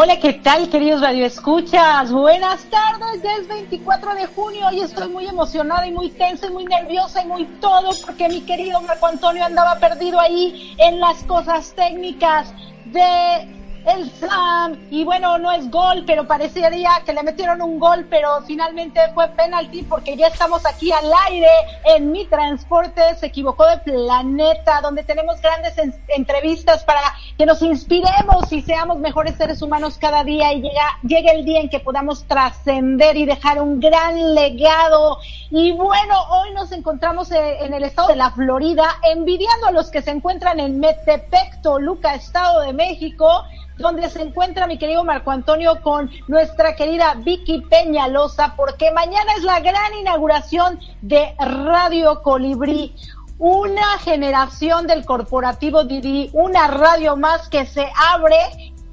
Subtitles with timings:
[0.00, 2.12] Hola, ¿qué tal, queridos radioescuchas?
[2.12, 6.50] Buenas tardes, ya es 24 de junio y estoy muy emocionada y muy tensa y
[6.50, 11.24] muy nerviosa y muy todo porque mi querido Marco Antonio andaba perdido ahí en las
[11.24, 12.54] cosas técnicas
[12.84, 18.06] de el slam y bueno, no es gol, pero parecería que le metieron un gol,
[18.10, 21.48] pero finalmente fue penalti porque ya estamos aquí al aire
[21.84, 27.00] en mi transporte, se equivocó de planeta, donde tenemos grandes en- entrevistas para
[27.36, 30.52] que nos inspiremos y seamos mejores seres humanos cada día.
[30.52, 35.18] Y llega, llegue el día en que podamos trascender y dejar un gran legado.
[35.50, 39.90] Y bueno, hoy nos encontramos eh, en el estado de la Florida, envidiando a los
[39.90, 43.44] que se encuentran en Metepec, Toluca, Estado de México,
[43.78, 49.44] donde se encuentra mi querido Marco Antonio con nuestra querida Vicky Peñalosa, porque mañana es
[49.44, 52.94] la gran inauguración de Radio Colibrí.
[53.38, 58.36] Una generación del corporativo Didi, una radio más que se abre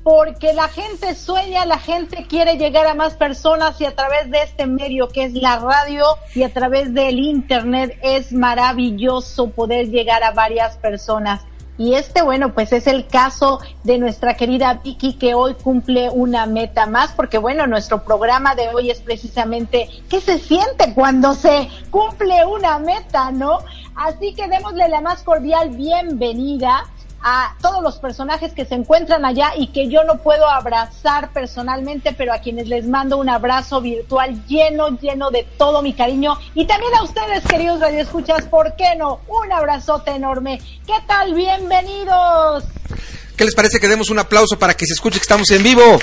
[0.06, 4.44] porque la gente sueña, la gente quiere llegar a más personas y a través de
[4.44, 10.24] este medio que es la radio y a través del internet es maravilloso poder llegar
[10.24, 11.42] a varias personas.
[11.78, 16.46] Y este, bueno, pues es el caso de nuestra querida Vicky que hoy cumple una
[16.46, 21.70] meta más, porque bueno, nuestro programa de hoy es precisamente qué se siente cuando se
[21.92, 23.60] cumple una meta, ¿no?
[23.96, 26.86] Así que démosle la más cordial bienvenida
[27.28, 32.14] a todos los personajes que se encuentran allá y que yo no puedo abrazar personalmente,
[32.16, 36.38] pero a quienes les mando un abrazo virtual lleno, lleno de todo mi cariño.
[36.54, 39.22] Y también a ustedes, queridos radioescuchas, ¿por qué no?
[39.28, 40.62] Un abrazote enorme.
[40.86, 41.34] ¿Qué tal?
[41.34, 42.64] Bienvenidos.
[43.36, 46.00] ¿Qué les parece que demos un aplauso para que se escuche que estamos en vivo?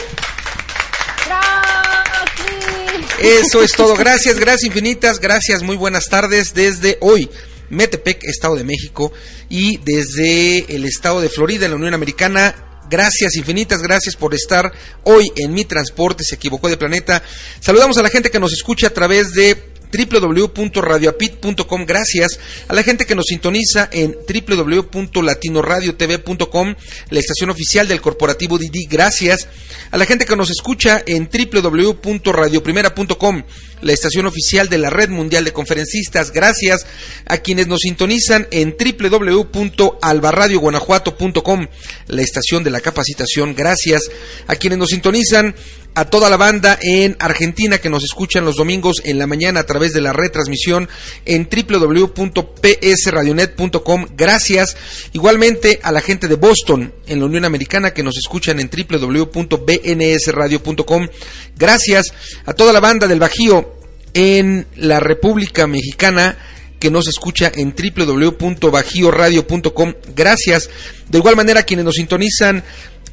[3.20, 3.94] Eso es todo.
[3.94, 5.20] Gracias, gracias infinitas.
[5.20, 7.30] Gracias, muy buenas tardes desde hoy.
[7.72, 9.12] Metepec, Estado de México,
[9.48, 12.54] y desde el Estado de Florida, en la Unión Americana.
[12.88, 14.70] Gracias infinitas, gracias por estar
[15.04, 17.22] hoy en mi transporte, se equivocó de planeta.
[17.58, 21.84] Saludamos a la gente que nos escucha a través de www.radioapit.com.
[21.84, 26.74] Gracias a la gente que nos sintoniza en www.latinoradiotv.com,
[27.10, 28.86] la estación oficial del corporativo Didi.
[28.86, 29.46] Gracias
[29.90, 33.42] a la gente que nos escucha en www.radioprimera.com,
[33.82, 36.32] la estación oficial de la Red Mundial de Conferencistas.
[36.32, 36.84] Gracias
[37.26, 41.66] a quienes nos sintonizan en www.albarradioguanajuato.com,
[42.06, 43.54] la estación de la capacitación.
[43.54, 44.10] Gracias
[44.46, 45.54] a quienes nos sintonizan
[45.94, 49.66] a toda la banda en Argentina que nos escuchan los domingos en la mañana a
[49.66, 50.88] través de la retransmisión
[51.24, 54.06] en www.psradionet.com.
[54.16, 54.76] Gracias.
[55.12, 61.08] Igualmente a la gente de Boston en la Unión Americana que nos escuchan en www.bnsradio.com.
[61.56, 62.06] Gracias
[62.46, 63.71] a toda la banda del Bajío
[64.14, 66.38] en la República Mexicana
[66.78, 69.94] que nos escucha en www.bajioradio.com.
[70.16, 70.70] Gracias.
[71.08, 72.64] De igual manera quienes nos sintonizan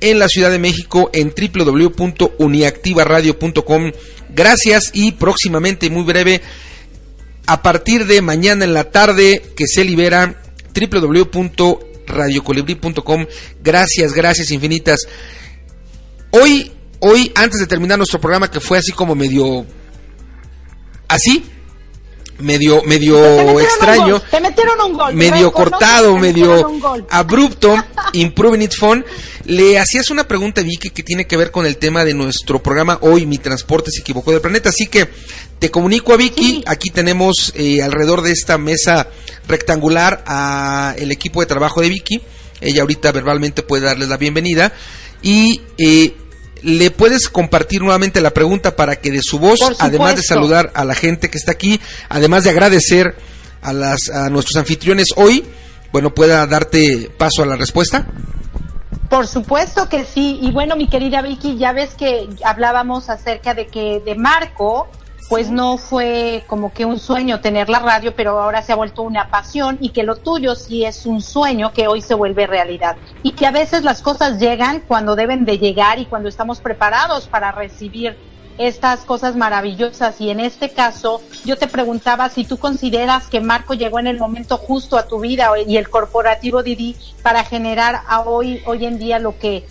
[0.01, 3.91] en la Ciudad de México en www.uniactivaradio.com.
[4.29, 6.41] Gracias y próximamente, muy breve,
[7.45, 10.41] a partir de mañana en la tarde que se libera
[10.73, 13.25] www.radiocolibri.com.
[13.61, 15.01] Gracias, gracias infinitas.
[16.31, 19.65] Hoy, hoy, antes de terminar nuestro programa que fue así como medio
[21.09, 21.43] así,
[22.39, 24.21] medio medio extraño,
[25.13, 26.79] medio cortado, medio
[27.09, 27.75] abrupto,
[28.13, 29.03] improving it fun.
[29.45, 32.99] Le hacías una pregunta Vicky que tiene que ver con el tema de nuestro programa
[33.01, 35.09] hoy mi transporte se equivocó del planeta, así que
[35.59, 39.09] te comunico a Vicky, aquí tenemos eh, alrededor de esta mesa
[39.47, 42.21] rectangular a el equipo de trabajo de Vicky.
[42.61, 44.71] Ella ahorita verbalmente puede darles la bienvenida.
[45.21, 46.13] Y eh,
[46.63, 50.85] le puedes compartir nuevamente la pregunta para que de su voz, además de saludar a
[50.85, 51.79] la gente que está aquí,
[52.09, 53.15] además de agradecer
[53.61, 55.45] a, las, a nuestros anfitriones hoy,
[55.91, 58.07] bueno, pueda darte paso a la respuesta.
[59.09, 60.39] Por supuesto que sí.
[60.41, 64.87] Y bueno, mi querida Vicky, ya ves que hablábamos acerca de que de Marco
[65.29, 69.03] pues no fue como que un sueño tener la radio, pero ahora se ha vuelto
[69.03, 72.97] una pasión y que lo tuyo sí es un sueño que hoy se vuelve realidad.
[73.21, 77.27] Y que a veces las cosas llegan cuando deben de llegar y cuando estamos preparados
[77.27, 78.17] para recibir
[78.57, 80.19] estas cosas maravillosas.
[80.19, 84.17] Y en este caso, yo te preguntaba si tú consideras que Marco llegó en el
[84.17, 88.97] momento justo a tu vida y el corporativo Didi para generar a hoy, hoy en
[88.97, 89.67] día lo que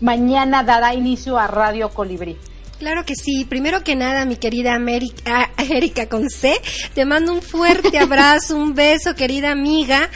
[0.00, 2.38] mañana dará inicio a Radio Colibrí.
[2.82, 3.44] Claro que sí.
[3.44, 6.60] Primero que nada, mi querida América, Erika con C,
[6.94, 10.10] te mando un fuerte abrazo, un beso, querida amiga.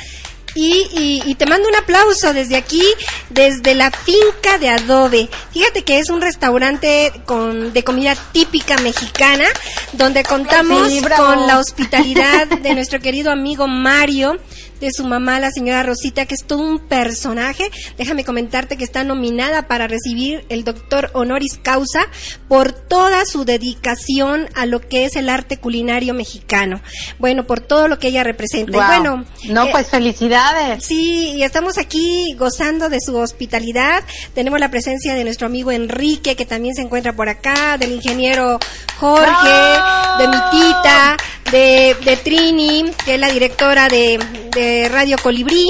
[0.57, 2.83] Y, y, te mando un aplauso desde aquí,
[3.29, 5.29] desde la finca de Adobe.
[5.53, 9.45] Fíjate que es un restaurante con, de comida típica mexicana,
[9.93, 14.39] donde contamos con la hospitalidad de nuestro querido amigo Mario,
[14.81, 17.71] de su mamá, la señora Rosita, que es todo un personaje.
[17.99, 22.07] Déjame comentarte que está nominada para recibir el doctor honoris causa
[22.49, 26.81] por toda su dedicación a lo que es el arte culinario mexicano.
[27.19, 28.73] Bueno, por todo lo que ella representa.
[28.73, 30.85] Y bueno, no, eh, pues felicidades.
[30.85, 34.03] Sí, y estamos aquí gozando de su hospitalidad.
[34.35, 38.59] Tenemos la presencia de nuestro amigo Enrique, que también se encuentra por acá, del ingeniero
[38.99, 39.79] Jorge,
[40.19, 41.17] de mi tita,
[41.51, 45.67] de, de Trini, que es la directora de Radio Colibrí.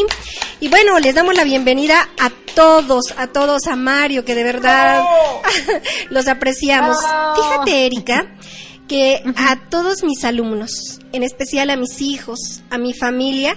[0.61, 5.05] Y bueno, les damos la bienvenida a todos, a todos, a Mario, que de verdad
[6.11, 6.97] los apreciamos.
[7.37, 8.35] Fíjate, Erika,
[8.89, 13.57] que a todos mis alumnos, en especial a mis hijos, a mi familia,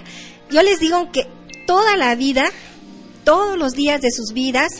[0.50, 1.26] yo les digo que
[1.66, 2.44] toda la vida,
[3.24, 4.70] todos los días de sus vidas,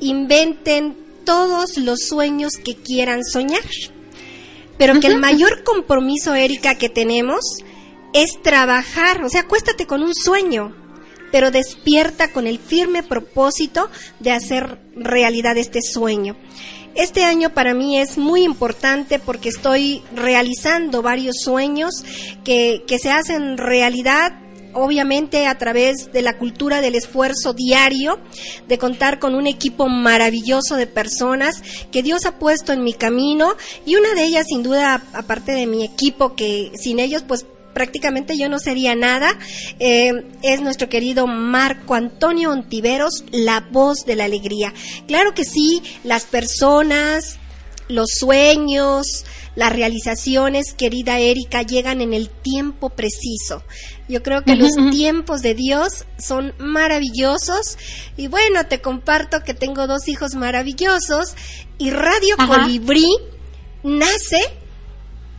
[0.00, 3.62] inventen todos los sueños que quieran soñar.
[4.80, 7.62] Pero que el mayor compromiso, Erika, que tenemos
[8.14, 10.74] es trabajar, o sea, acuéstate con un sueño,
[11.30, 16.34] pero despierta con el firme propósito de hacer realidad este sueño.
[16.94, 22.02] Este año para mí es muy importante porque estoy realizando varios sueños
[22.42, 24.32] que, que se hacen realidad
[24.74, 28.18] obviamente a través de la cultura del esfuerzo diario,
[28.68, 33.54] de contar con un equipo maravilloso de personas que Dios ha puesto en mi camino
[33.86, 38.36] y una de ellas sin duda, aparte de mi equipo, que sin ellos pues prácticamente
[38.36, 39.38] yo no sería nada,
[39.78, 44.72] eh, es nuestro querido Marco Antonio Ontiveros, la voz de la alegría.
[45.06, 47.38] Claro que sí, las personas,
[47.90, 53.62] los sueños, las realizaciones, querida Erika, llegan en el tiempo preciso.
[54.08, 57.76] Yo creo que los tiempos de Dios son maravillosos.
[58.16, 61.34] Y bueno, te comparto que tengo dos hijos maravillosos
[61.78, 63.08] y Radio Colibrí
[63.82, 64.40] nace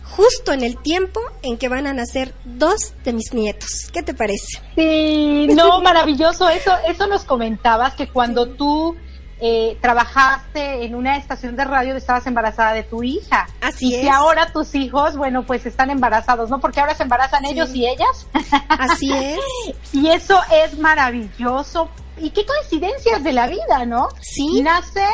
[0.03, 3.89] justo en el tiempo en que van a nacer dos de mis nietos.
[3.93, 4.62] ¿Qué te parece?
[4.75, 6.50] Sí, no, maravilloso.
[6.50, 8.96] Eso, eso nos comentabas que cuando tú
[9.43, 13.48] eh, trabajaste en una estación de radio, estabas embarazada de tu hija.
[13.60, 14.01] Así y es.
[14.01, 16.60] que ahora tus hijos, bueno, pues están embarazados, ¿no?
[16.60, 18.27] Porque ahora se embarazan ellos y ellas.
[18.69, 19.39] Así es.
[19.93, 21.89] y eso es maravilloso.
[22.17, 24.10] Y qué coincidencias de la vida, ¿no?
[24.19, 24.62] Sí.
[24.62, 25.07] Nace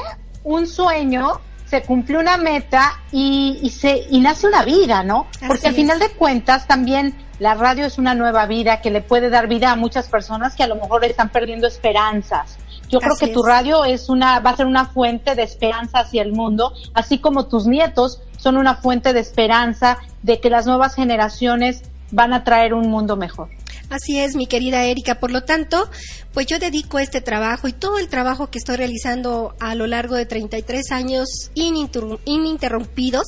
[0.44, 5.28] un sueño, se cumple una meta y, y se y nace una vida, ¿no?
[5.36, 5.78] Así Porque al es.
[5.78, 9.72] final de cuentas también la radio es una nueva vida que le puede dar vida
[9.72, 12.58] a muchas personas que a lo mejor están perdiendo esperanzas.
[12.90, 16.22] Yo creo que tu radio es una va a ser una fuente de esperanza hacia
[16.22, 20.96] el mundo, así como tus nietos son una fuente de esperanza de que las nuevas
[20.96, 23.50] generaciones van a traer un mundo mejor.
[23.90, 25.16] Así es, mi querida Erika.
[25.16, 25.90] Por lo tanto,
[26.34, 30.16] pues yo dedico este trabajo y todo el trabajo que estoy realizando a lo largo
[30.16, 33.26] de 33 años ininterru- ininterrumpidos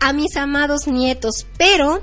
[0.00, 1.46] a mis amados nietos.
[1.58, 2.00] Pero,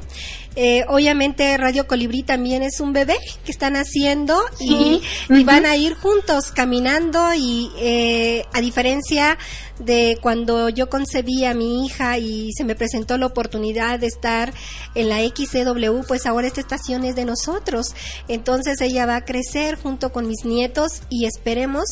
[0.55, 5.75] eh, obviamente, Radio Colibrí también es un bebé que están haciendo y, y van a
[5.75, 9.38] ir juntos caminando y eh, a diferencia
[9.79, 14.53] de cuando yo concebí a mi hija y se me presentó la oportunidad de estar
[14.96, 17.94] en la XCW, pues ahora esta estación es de nosotros.
[18.27, 21.86] Entonces ella va a crecer junto con mis nietos y esperemos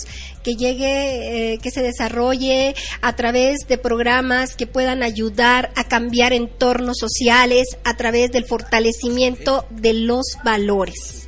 [0.43, 6.33] que llegue, eh, que se desarrolle a través de programas que puedan ayudar a cambiar
[6.33, 11.22] entornos sociales a través del fortalecimiento de los valores.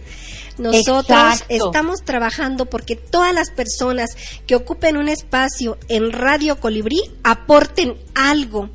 [0.57, 1.45] Nosotros Exacto.
[1.49, 4.11] estamos trabajando porque todas las personas
[4.47, 8.69] que ocupen un espacio en Radio Colibrí aporten algo.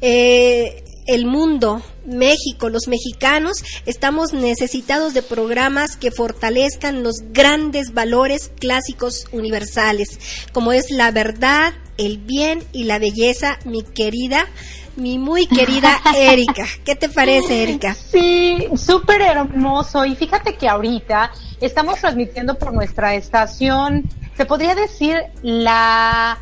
[0.00, 8.50] Eh, el mundo, México, los mexicanos, estamos necesitados de programas que fortalezcan los grandes valores
[8.58, 10.08] clásicos universales,
[10.52, 14.48] como es la verdad, el bien y la belleza, mi querida,
[14.96, 16.64] mi muy querida Erika.
[16.84, 17.94] ¿Qué te parece, Erika?
[17.94, 20.04] Sí, súper hermoso.
[20.04, 24.04] Y fíjate que ahorita estamos transmitiendo por nuestra estación,
[24.36, 26.38] se podría decir la,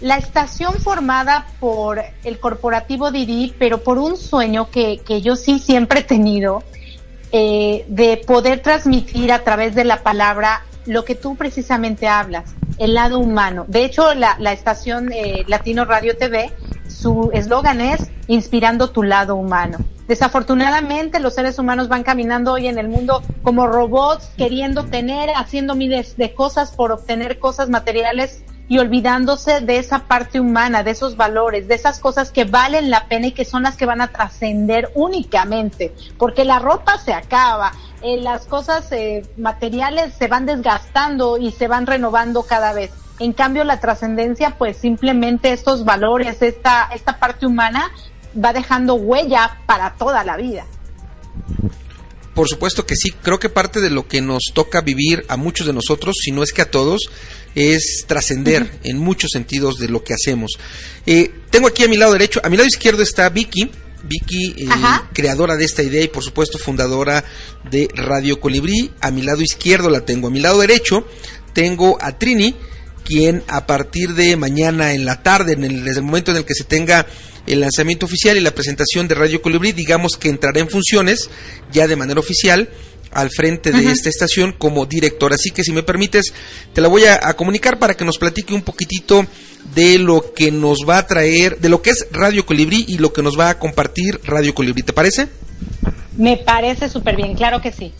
[0.00, 5.58] la estación formada por el corporativo Didi, pero por un sueño que, que yo sí
[5.58, 6.62] siempre he tenido,
[7.32, 12.94] eh, de poder transmitir a través de la palabra lo que tú precisamente hablas, el
[12.94, 13.64] lado humano.
[13.68, 16.52] De hecho, la, la estación eh, Latino Radio TV,
[16.88, 19.78] su eslogan es inspirando tu lado humano.
[20.08, 25.74] Desafortunadamente, los seres humanos van caminando hoy en el mundo como robots, queriendo tener, haciendo
[25.74, 31.16] miles de cosas por obtener cosas materiales y olvidándose de esa parte humana, de esos
[31.16, 34.08] valores, de esas cosas que valen la pena y que son las que van a
[34.08, 41.38] trascender únicamente, porque la ropa se acaba, eh, las cosas eh, materiales se van desgastando
[41.38, 42.90] y se van renovando cada vez.
[43.18, 47.90] En cambio, la trascendencia, pues simplemente estos valores, esta, esta parte humana,
[48.36, 50.66] va dejando huella para toda la vida.
[52.34, 55.66] Por supuesto que sí, creo que parte de lo que nos toca vivir a muchos
[55.66, 57.08] de nosotros, si no es que a todos,
[57.56, 60.52] es trascender en muchos sentidos de lo que hacemos.
[61.06, 63.68] Eh, tengo aquí a mi lado derecho, a mi lado izquierdo está Vicky,
[64.04, 64.68] Vicky, eh,
[65.12, 67.24] creadora de esta idea y por supuesto fundadora
[67.70, 68.92] de Radio Colibrí.
[69.00, 71.06] A mi lado izquierdo la tengo, a mi lado derecho
[71.54, 72.54] tengo a Trini,
[73.04, 76.44] quien a partir de mañana en la tarde, en el- desde el momento en el
[76.44, 77.06] que se tenga
[77.46, 81.30] el lanzamiento oficial y la presentación de Radio Colibrí, digamos que entrará en funciones
[81.72, 82.68] ya de manera oficial
[83.16, 85.34] al frente de esta estación como directora.
[85.34, 86.32] Así que si me permites,
[86.72, 89.26] te la voy a, a comunicar para que nos platique un poquitito
[89.74, 93.12] de lo que nos va a traer, de lo que es Radio Colibrí y lo
[93.12, 94.82] que nos va a compartir Radio Colibrí.
[94.82, 95.28] ¿Te parece?
[96.16, 97.92] Me parece súper bien, claro que sí.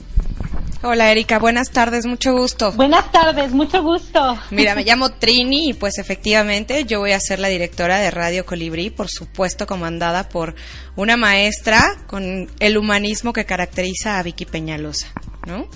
[0.88, 2.70] Hola Erika, buenas tardes, mucho gusto.
[2.70, 4.38] Buenas tardes, mucho gusto.
[4.52, 8.46] Mira, me llamo Trini y pues efectivamente yo voy a ser la directora de Radio
[8.46, 10.54] Colibrí, por supuesto comandada por
[10.94, 15.08] una maestra con el humanismo que caracteriza a Vicky Peñalosa,
[15.44, 15.66] ¿no?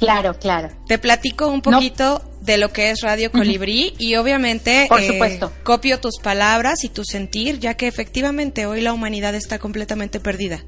[0.00, 0.70] Claro, claro.
[0.88, 5.52] Te platico un poquito de lo que es Radio Colibrí y obviamente Por eh, supuesto.
[5.62, 10.64] copio tus palabras y tu sentir, ya que efectivamente hoy la humanidad está completamente perdida.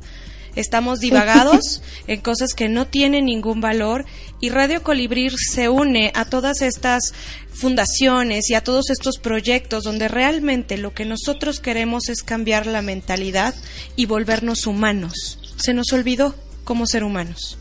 [0.56, 4.04] Estamos divagados en cosas que no tienen ningún valor
[4.40, 7.12] y Radio Colibrí se une a todas estas
[7.52, 12.82] fundaciones y a todos estos proyectos donde realmente lo que nosotros queremos es cambiar la
[12.82, 13.54] mentalidad
[13.96, 15.38] y volvernos humanos.
[15.56, 17.58] Se nos olvidó como ser humanos.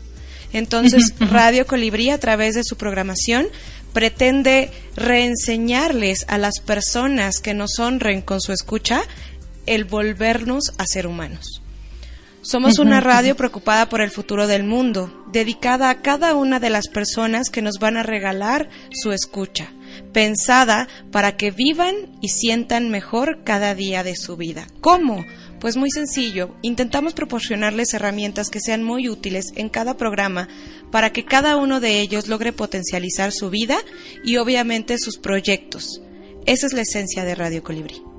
[0.52, 3.46] Entonces, Radio Colibrí, a través de su programación,
[3.92, 9.02] pretende reenseñarles a las personas que nos honren con su escucha
[9.66, 11.62] el volvernos a ser humanos.
[12.42, 16.88] Somos una radio preocupada por el futuro del mundo, dedicada a cada una de las
[16.88, 19.74] personas que nos van a regalar su escucha,
[20.14, 24.66] pensada para que vivan y sientan mejor cada día de su vida.
[24.80, 25.26] ¿Cómo?
[25.60, 30.48] Pues muy sencillo, intentamos proporcionarles herramientas que sean muy útiles en cada programa
[30.90, 33.76] para que cada uno de ellos logre potencializar su vida
[34.24, 36.00] y obviamente sus proyectos.
[36.46, 38.09] Esa es la esencia de Radio Colibrí.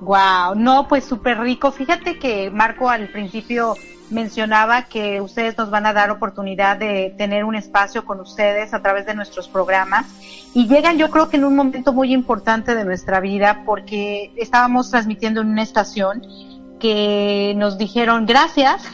[0.00, 1.72] Wow, no, pues súper rico.
[1.72, 3.74] Fíjate que Marco al principio
[4.10, 8.82] mencionaba que ustedes nos van a dar oportunidad de tener un espacio con ustedes a
[8.82, 10.06] través de nuestros programas
[10.52, 14.90] y llegan yo creo que en un momento muy importante de nuestra vida porque estábamos
[14.90, 16.22] transmitiendo en una estación
[16.78, 18.84] que nos dijeron gracias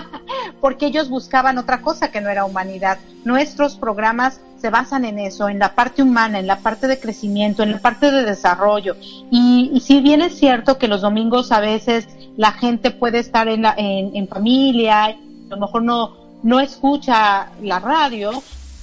[0.60, 2.98] porque ellos buscaban otra cosa que no era humanidad.
[3.24, 7.64] Nuestros programas se basan en eso, en la parte humana, en la parte de crecimiento,
[7.64, 8.94] en la parte de desarrollo.
[9.28, 13.64] Y, si bien es cierto que los domingos a veces la gente puede estar en,
[13.66, 15.16] en, familia, a
[15.48, 16.14] lo mejor no,
[16.44, 18.30] no escucha la radio,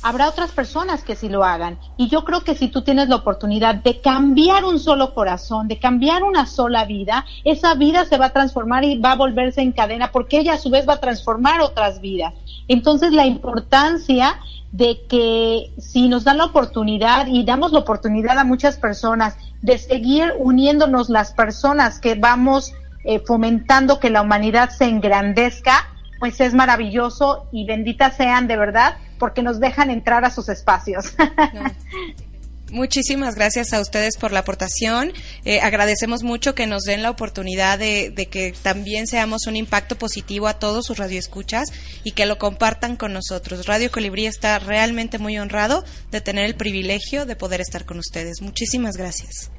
[0.02, 1.78] habrá otras personas que sí lo hagan.
[1.98, 5.80] Y yo creo que si tú tienes la oportunidad de cambiar un solo corazón, de
[5.80, 9.72] cambiar una sola vida, esa vida se va a transformar y va a volverse en
[9.72, 12.34] cadena porque ella a su vez va a transformar otras vidas.
[12.68, 14.40] Entonces la importancia
[14.72, 19.78] de que si nos dan la oportunidad y damos la oportunidad a muchas personas de
[19.78, 25.88] seguir uniéndonos las personas que vamos eh, fomentando que la humanidad se engrandezca,
[26.20, 31.14] pues es maravilloso y benditas sean de verdad porque nos dejan entrar a sus espacios.
[32.72, 35.12] Muchísimas gracias a ustedes por la aportación.
[35.44, 40.48] Eh, agradecemos mucho que nos den la oportunidad de, que también seamos un impacto positivo
[40.48, 41.70] a todos sus radioescuchas
[42.04, 43.66] y que lo compartan con nosotros.
[43.66, 48.42] Radio Colibrí está realmente muy honrado de tener el privilegio de poder estar con ustedes.
[48.42, 49.50] Muchísimas gracias.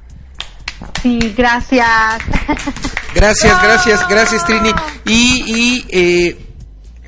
[1.01, 2.21] Sí, gracias.
[3.13, 4.71] Gracias, gracias, gracias Trini.
[5.05, 6.50] Y, y eh,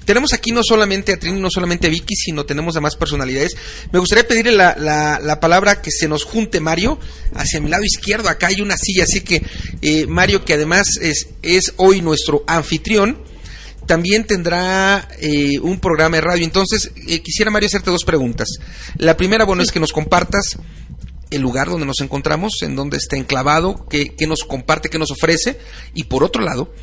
[0.05, 3.55] tenemos aquí no solamente a Trini, no solamente a Vicky, sino tenemos a más personalidades.
[3.91, 7.00] Me gustaría pedirle la, la, palabra que se nos junte Mario
[7.33, 8.29] hacia mi lado izquierdo.
[8.29, 9.43] Acá hay una silla, así que
[9.81, 13.24] eh, Mario, que además es, es hoy nuestro anfitrión,
[13.86, 16.43] también tendrá eh, un programa de radio.
[16.43, 18.48] Entonces, eh, quisiera, Mario, hacerte dos preguntas.
[18.98, 20.57] La primera, bueno, es que nos compartas
[21.31, 25.12] el lugar donde nos encontramos, en donde está enclavado, qué, qué nos comparte, qué nos
[25.12, 25.57] ofrece.
[25.93, 26.74] Y por otro lado,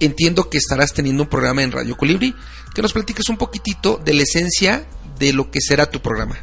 [0.00, 2.34] entiendo que estarás teniendo un programa en Radio Colibri,
[2.74, 4.86] que nos platiques un poquitito de la esencia
[5.18, 6.38] de lo que será tu programa.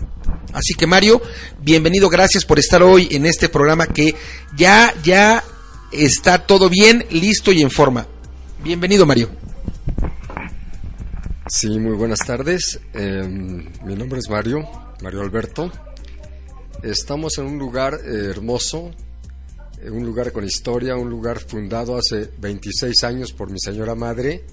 [0.53, 1.21] Así que Mario,
[1.61, 4.15] bienvenido, gracias por estar hoy en este programa que
[4.55, 5.43] ya, ya
[5.91, 8.07] está todo bien, listo y en forma.
[8.63, 9.29] Bienvenido Mario.
[11.47, 12.79] Sí, muy buenas tardes.
[12.93, 14.67] Em, mi nombre es Mario,
[15.01, 15.71] Mario Alberto.
[16.81, 18.91] Estamos en un lugar hermoso,
[19.91, 24.43] un lugar con historia, un lugar fundado hace 26 años por mi señora madre,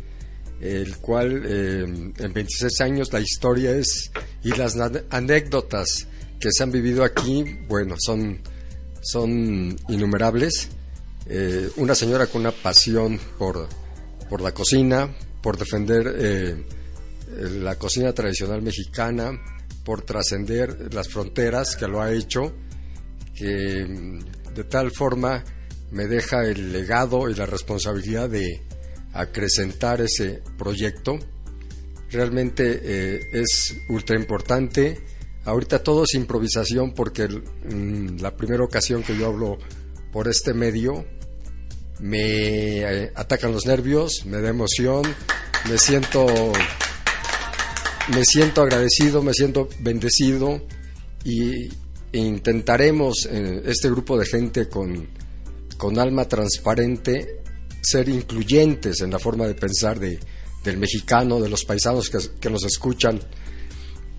[0.60, 4.10] el cual eh, en 26 años la historia es
[4.44, 4.76] y las
[5.10, 6.06] anécdotas
[6.38, 8.40] que se han vivido aquí, bueno, son,
[9.00, 10.68] son innumerables.
[11.26, 13.68] Eh, una señora con una pasión por,
[14.28, 15.08] por la cocina,
[15.40, 16.64] por defender eh,
[17.60, 19.32] la cocina tradicional mexicana,
[19.84, 22.52] por trascender las fronteras, que lo ha hecho,
[23.34, 24.20] que
[24.54, 25.44] de tal forma
[25.90, 28.62] me deja el legado y la responsabilidad de
[29.12, 31.18] acrecentar ese proyecto.
[32.10, 35.00] Realmente eh, es ultra importante.
[35.44, 39.58] Ahorita todo es improvisación porque mm, la primera ocasión que yo hablo
[40.12, 41.04] por este medio
[42.00, 45.02] me eh, atacan los nervios, me da emoción,
[45.68, 46.26] me siento
[48.08, 50.60] me siento agradecido, me siento bendecido
[51.24, 51.68] y,
[52.12, 55.08] intentaremos, eh, este grupo de gente con,
[55.76, 57.40] con alma transparente,
[57.80, 60.18] ser incluyentes en la forma de pensar de,
[60.62, 63.20] del mexicano, de los paisanos que, que nos escuchan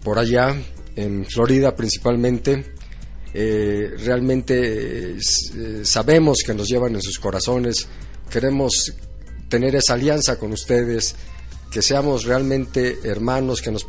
[0.03, 0.55] por allá,
[0.95, 2.73] en Florida principalmente.
[3.33, 7.87] Eh, realmente eh, sabemos que nos llevan en sus corazones,
[8.29, 8.93] queremos
[9.49, 11.15] tener esa alianza con ustedes,
[11.71, 13.85] que seamos realmente hermanos, que nos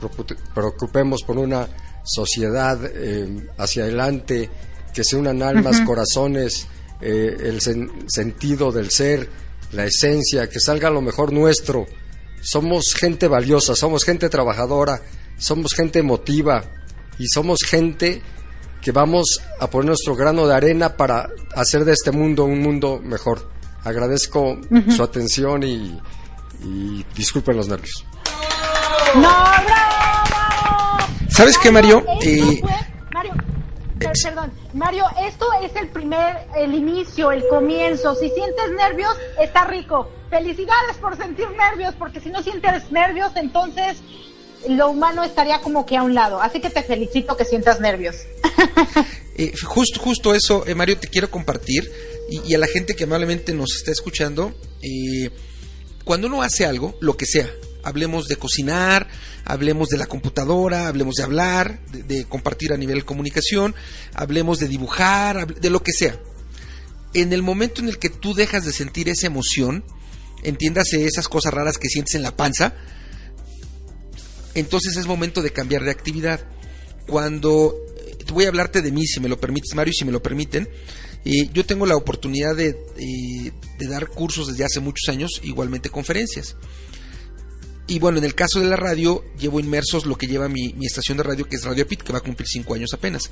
[0.54, 1.68] preocupemos por una
[2.04, 4.50] sociedad eh, hacia adelante,
[4.92, 6.68] que se unan almas, corazones,
[7.00, 7.60] eh, el
[8.06, 9.28] sentido del ser,
[9.72, 11.86] la esencia, que salga lo mejor nuestro.
[12.40, 15.02] Somos gente valiosa, somos gente trabajadora,
[15.38, 16.64] somos gente emotiva
[17.18, 18.22] y somos gente
[18.80, 23.00] que vamos a poner nuestro grano de arena para hacer de este mundo un mundo
[23.02, 23.50] mejor.
[23.82, 24.58] Agradezco
[24.94, 25.98] su atención y,
[27.14, 28.04] disculpen los nervios.
[31.34, 32.04] ¿Sabes qué, Mario?
[32.22, 32.62] Eh,
[33.12, 33.32] Mario,
[34.00, 38.14] eh, perdón, Mario, esto es el primer, el inicio, el comienzo.
[38.14, 40.08] Si sientes nervios, está rico.
[40.30, 43.98] Felicidades por sentir nervios, porque si no sientes nervios, entonces
[44.68, 46.40] lo humano estaría como que a un lado.
[46.40, 48.16] Así que te felicito que sientas nervios.
[49.36, 51.90] Eh, justo, justo eso, Mario, te quiero compartir
[52.30, 54.54] y, a la gente que amablemente nos está escuchando.
[56.04, 57.50] cuando uno hace algo, lo que sea,
[57.82, 59.08] hablemos de cocinar,
[59.44, 63.74] hablemos de la computadora, hablemos de hablar, de, de compartir a nivel comunicación,
[64.14, 66.18] hablemos de dibujar, de lo que sea.
[67.12, 69.84] En el momento en el que tú dejas de sentir esa emoción,
[70.42, 72.74] entiéndase esas cosas raras que sientes en la panza,
[74.54, 76.40] entonces es momento de cambiar de actividad.
[77.06, 77.74] Cuando
[78.06, 80.68] eh, voy a hablarte de mí, si me lo permites, Mario, si me lo permiten,
[81.24, 85.90] eh, yo tengo la oportunidad de, eh, de dar cursos desde hace muchos años, igualmente
[85.90, 86.56] conferencias.
[87.86, 91.18] Y bueno, en el caso de la radio, llevo inmersos lo que lleva mi, estación
[91.18, 93.30] de radio, que es Radio Pit, que va a cumplir cinco años apenas.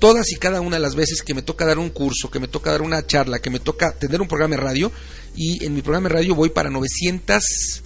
[0.00, 2.48] Todas y cada una de las veces que me toca dar un curso, que me
[2.48, 4.92] toca dar una charla, que me toca tener un programa de radio,
[5.36, 7.82] y en mi programa de radio voy para 900,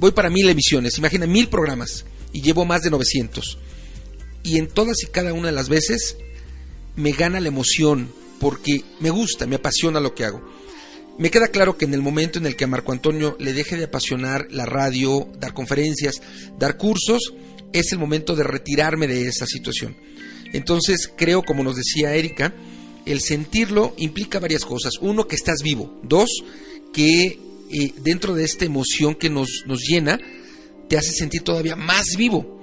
[0.00, 3.58] voy para mil emisiones, imagina mil programas, y llevo más de 900.
[4.42, 6.16] Y en todas y cada una de las veces
[6.96, 10.42] me gana la emoción, porque me gusta, me apasiona lo que hago.
[11.18, 13.76] Me queda claro que en el momento en el que a Marco Antonio le deje
[13.76, 16.20] de apasionar la radio, dar conferencias,
[16.58, 17.32] dar cursos,
[17.72, 19.96] es el momento de retirarme de esa situación.
[20.52, 22.54] Entonces creo, como nos decía Erika,
[23.06, 24.94] el sentirlo implica varias cosas.
[25.00, 25.98] Uno, que estás vivo.
[26.02, 26.28] Dos,
[26.92, 27.38] que
[27.70, 30.20] eh, dentro de esta emoción que nos, nos llena,
[30.88, 32.60] te hace sentir todavía más vivo.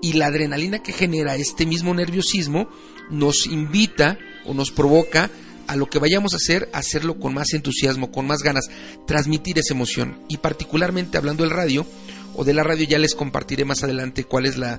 [0.00, 2.68] Y la adrenalina que genera este mismo nerviosismo
[3.10, 5.30] nos invita o nos provoca
[5.66, 8.68] a lo que vayamos a hacer, hacerlo con más entusiasmo, con más ganas,
[9.06, 10.18] transmitir esa emoción.
[10.28, 11.86] Y particularmente hablando del radio,
[12.34, 14.78] o de la radio, ya les compartiré más adelante cuál es la,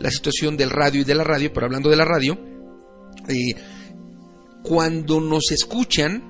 [0.00, 2.38] la situación del radio y de la radio, pero hablando de la radio,
[3.28, 3.54] eh,
[4.62, 6.22] cuando nos escuchan,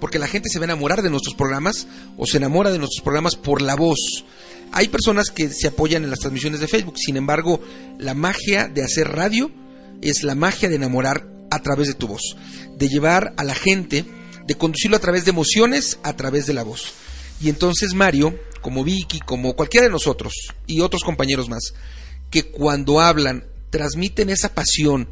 [0.00, 3.02] porque la gente se va a enamorar de nuestros programas o se enamora de nuestros
[3.02, 4.24] programas por la voz.
[4.72, 7.60] Hay personas que se apoyan en las transmisiones de Facebook, sin embargo,
[7.98, 9.50] la magia de hacer radio
[10.02, 12.36] es la magia de enamorar a través de tu voz,
[12.76, 14.04] de llevar a la gente,
[14.46, 16.92] de conducirlo a través de emociones, a través de la voz.
[17.40, 20.32] Y entonces Mario, como Vicky, como cualquiera de nosotros
[20.66, 21.74] y otros compañeros más,
[22.30, 25.08] que cuando hablan transmiten esa pasión,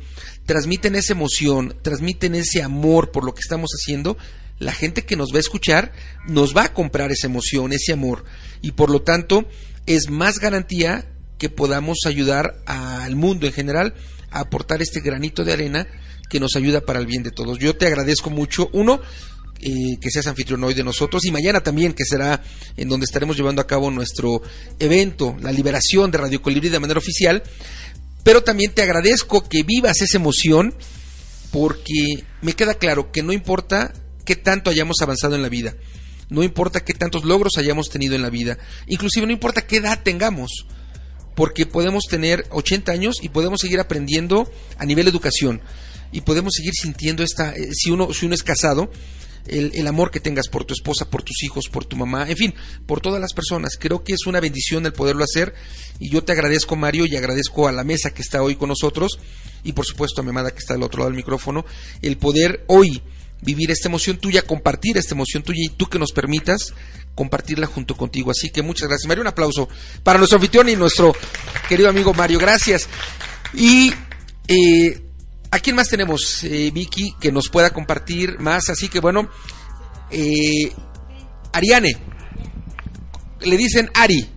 [0.47, 4.17] transmiten esa emoción, transmiten ese amor por lo que estamos haciendo,
[4.59, 5.93] la gente que nos va a escuchar
[6.27, 8.25] nos va a comprar esa emoción, ese amor.
[8.63, 9.47] Y por lo tanto
[9.87, 11.07] es más garantía
[11.39, 13.95] que podamos ayudar al mundo en general
[14.41, 15.87] aportar este granito de arena
[16.29, 17.59] que nos ayuda para el bien de todos.
[17.59, 19.01] Yo te agradezco mucho, uno,
[19.61, 22.43] eh, que seas anfitrión hoy de nosotros y mañana también que será
[22.77, 24.43] en donde estaremos llevando a cabo nuestro
[24.79, 27.43] evento, la liberación de Radio Colibrí de manera oficial,
[28.23, 30.75] pero también te agradezco que vivas esa emoción
[31.51, 33.95] porque me queda claro que no importa
[34.27, 35.75] qué tanto hayamos avanzado en la vida,
[36.29, 40.03] no importa qué tantos logros hayamos tenido en la vida, inclusive no importa qué edad
[40.03, 40.67] tengamos,
[41.35, 45.61] porque podemos tener 80 años y podemos seguir aprendiendo a nivel educación
[46.13, 48.91] y podemos seguir sintiendo esta, eh, si uno, si uno es casado,
[49.47, 52.37] el, el, amor que tengas por tu esposa, por tus hijos, por tu mamá, en
[52.37, 52.55] fin,
[52.87, 53.77] por todas las personas.
[53.79, 55.55] Creo que es una bendición el poderlo hacer
[55.99, 59.19] y yo te agradezco Mario y agradezco a la mesa que está hoy con nosotros
[59.65, 61.65] y por supuesto a mi amada que está al otro lado del micrófono,
[62.01, 63.03] el poder hoy
[63.41, 66.75] vivir esta emoción tuya, compartir esta emoción tuya y tú que nos permitas
[67.15, 68.31] compartirla junto contigo.
[68.31, 69.07] Así que muchas gracias.
[69.07, 69.69] Mario, un aplauso
[70.03, 71.15] para nuestro anfitrión y nuestro
[71.69, 72.39] querido amigo Mario.
[72.39, 72.89] Gracias.
[73.55, 73.93] Y
[74.49, 75.05] eh,
[75.55, 78.71] ¿A quién más tenemos, eh, Vicky, que nos pueda compartir más?
[78.71, 79.31] Así que bueno,
[80.11, 80.73] eh,
[81.53, 81.97] Ariane,
[83.41, 84.29] le dicen Ari,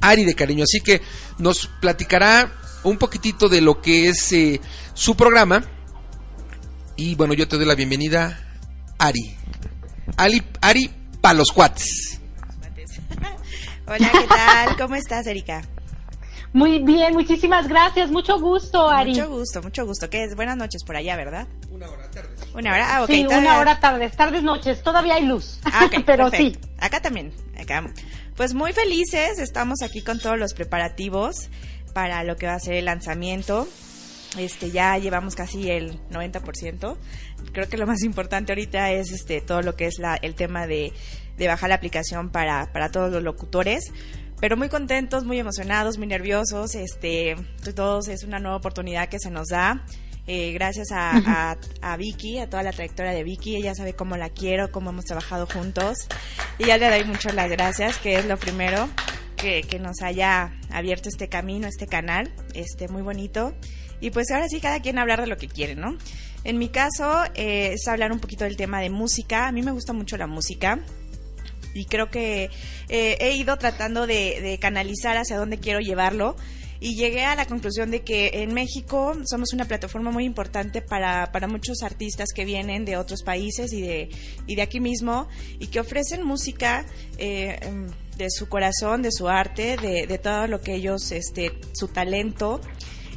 [0.00, 1.02] Ari de cariño, así que
[1.38, 2.52] nos platicará
[2.84, 4.60] un poquitito de lo que es eh,
[4.94, 5.64] su programa.
[6.96, 8.38] Y bueno, yo te doy la bienvenida,
[8.98, 9.36] Ari.
[10.16, 12.20] Ari, Ari para los cuates.
[13.86, 14.76] Hola, ¿qué tal?
[14.76, 15.62] ¿Cómo estás, Erika?
[16.52, 19.12] Muy bien, muchísimas gracias, mucho gusto, Ari.
[19.12, 20.10] Mucho gusto, mucho gusto.
[20.10, 20.36] ¿Qué es?
[20.36, 21.48] Buenas noches por allá, ¿verdad?
[21.70, 22.28] Una hora tarde.
[22.54, 23.10] Una hora, ah, ok.
[23.10, 25.60] Sí, una hora tarde, tardes, noches, todavía hay luz.
[25.64, 26.68] Ah, okay, pero perfecto.
[26.68, 26.74] sí.
[26.78, 27.90] Acá también, acá.
[28.36, 31.48] Pues muy felices, estamos aquí con todos los preparativos
[31.94, 33.66] para lo que va a ser el lanzamiento.
[34.38, 36.96] Este, ya llevamos casi el 90%.
[37.52, 40.66] Creo que lo más importante ahorita es este todo lo que es la, el tema
[40.66, 40.92] de,
[41.36, 43.92] de bajar la aplicación para, para todos los locutores
[44.42, 46.74] pero muy contentos, muy emocionados, muy nerviosos.
[46.74, 47.36] Este,
[47.76, 49.84] todos es una nueva oportunidad que se nos da.
[50.26, 53.54] Eh, gracias a, a, a, Vicky, a toda la trayectoria de Vicky.
[53.54, 56.08] Ella sabe cómo la quiero, cómo hemos trabajado juntos.
[56.58, 58.88] Y ya le doy muchas las gracias, que es lo primero
[59.36, 63.54] que, que nos haya abierto este camino, este canal, este muy bonito.
[64.02, 65.96] Y pues ahora sí, cada quien hablar de lo que quiere, ¿no?
[66.42, 69.46] En mi caso, eh, es hablar un poquito del tema de música.
[69.46, 70.80] A mí me gusta mucho la música
[71.72, 72.50] y creo que
[72.88, 76.34] eh, he ido tratando de, canalizar hacia dónde quiero llevarlo
[76.80, 81.30] y llegué a la conclusión de que en México somos una plataforma muy importante para,
[81.30, 84.10] para muchos artistas que vienen de otros países y de,
[84.48, 85.28] y de aquí mismo
[85.60, 86.84] y que ofrecen música
[87.18, 87.56] eh,
[88.16, 92.60] de su corazón, de su arte, de, de todo lo que ellos, este, su talento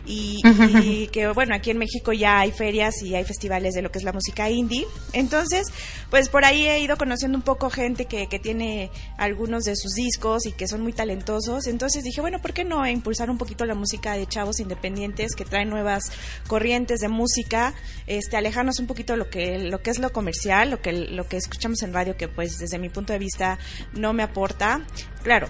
[0.05, 3.91] y, y, que bueno, aquí en México ya hay ferias y hay festivales de lo
[3.91, 4.85] que es la música indie.
[5.13, 5.67] Entonces,
[6.09, 9.93] pues por ahí he ido conociendo un poco gente que, que tiene algunos de sus
[9.93, 11.67] discos y que son muy talentosos.
[11.67, 15.45] Entonces dije, bueno, ¿por qué no impulsar un poquito la música de chavos independientes que
[15.45, 16.03] traen nuevas
[16.47, 17.73] corrientes de música?
[18.07, 21.37] Este, alejarnos un poquito lo que, lo que es lo comercial, lo que, lo que
[21.37, 23.57] escuchamos en radio, que pues desde mi punto de vista
[23.93, 24.85] no me aporta.
[25.23, 25.47] Claro,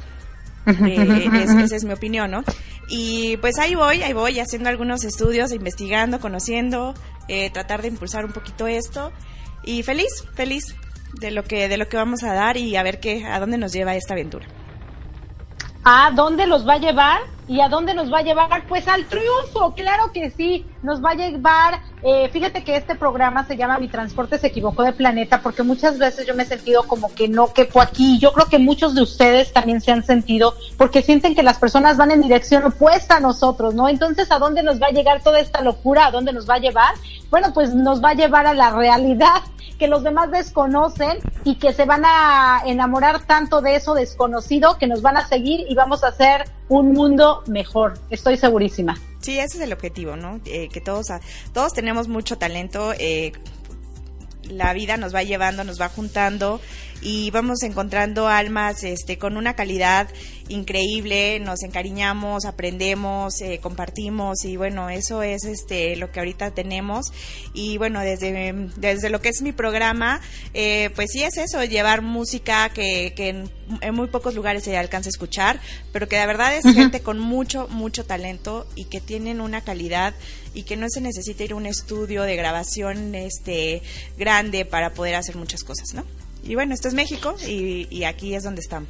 [0.65, 2.43] eh, es, esa es mi opinión, ¿no?
[2.88, 6.93] Y pues ahí voy, ahí voy haciendo algunos estudios, investigando, conociendo,
[7.28, 9.12] eh, tratar de impulsar un poquito esto
[9.63, 10.75] y feliz, feliz
[11.19, 13.58] de lo que de lo que vamos a dar y a ver qué a dónde
[13.58, 14.47] nos lleva esta aventura.
[15.84, 17.21] ¿A dónde los va a llevar?
[17.47, 18.65] ¿Y a dónde nos va a llevar?
[18.67, 23.45] Pues al triunfo, claro que sí, nos va a llevar, eh, fíjate que este programa
[23.45, 26.84] se llama Mi Transporte se equivocó de planeta porque muchas veces yo me he sentido
[26.84, 30.55] como que no quepo aquí, yo creo que muchos de ustedes también se han sentido
[30.75, 33.89] porque sienten que las personas van en dirección opuesta a nosotros, ¿no?
[33.89, 36.08] Entonces, ¿a dónde nos va a llegar toda esta locura?
[36.08, 36.95] ¿A dónde nos va a llevar?
[37.29, 39.43] Bueno, pues nos va a llevar a la realidad
[39.77, 44.88] que los demás desconocen y que se van a enamorar tanto de eso desconocido que
[44.88, 48.00] nos van a seguir y vamos a hacer un mundo mejor.
[48.10, 49.00] Estoy segurísima.
[49.19, 50.39] Sí, ese es el objetivo, ¿no?
[50.45, 51.08] Eh, que todos,
[51.54, 52.93] todos tenemos mucho talento.
[52.98, 53.34] Eh,
[54.50, 56.62] la vida nos va llevando, nos va juntando
[57.01, 60.10] y vamos encontrando almas este, con una calidad
[60.47, 67.08] increíble, nos encariñamos, aprendemos, eh, compartimos y bueno, eso es este lo que ahorita tenemos
[67.53, 70.21] y bueno, desde, desde lo que es mi programa,
[70.53, 73.49] eh, pues sí es eso, llevar música que, que en,
[73.81, 75.60] en, muy pocos lugares se alcanza a escuchar,
[75.91, 76.75] pero que de verdad es uh -huh.
[76.75, 80.13] gente con mucho, mucho talento y que tienen una calidad
[80.53, 83.81] y que no se necesita ir a un estudio de grabación este
[84.17, 86.24] grande para poder hacer muchas cosas, ¿no?
[86.45, 88.89] Y bueno, esto es México y, y aquí es donde estamos.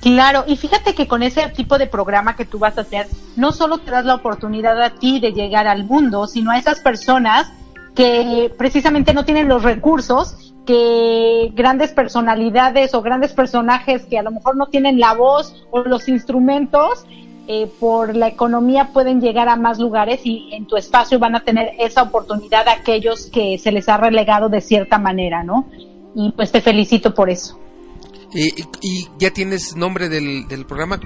[0.00, 3.52] Claro, y fíjate que con ese tipo de programa que tú vas a hacer, no
[3.52, 7.52] solo te das la oportunidad a ti de llegar al mundo, sino a esas personas
[7.94, 14.30] que precisamente no tienen los recursos que grandes personalidades o grandes personajes que a lo
[14.30, 17.04] mejor no tienen la voz o los instrumentos
[17.46, 21.40] eh, por la economía pueden llegar a más lugares y en tu espacio van a
[21.40, 25.66] tener esa oportunidad aquellos que se les ha relegado de cierta manera, ¿no?
[26.14, 27.58] Y pues te felicito por eso.
[28.34, 31.00] Eh, ¿Y ya tienes nombre del, del programa?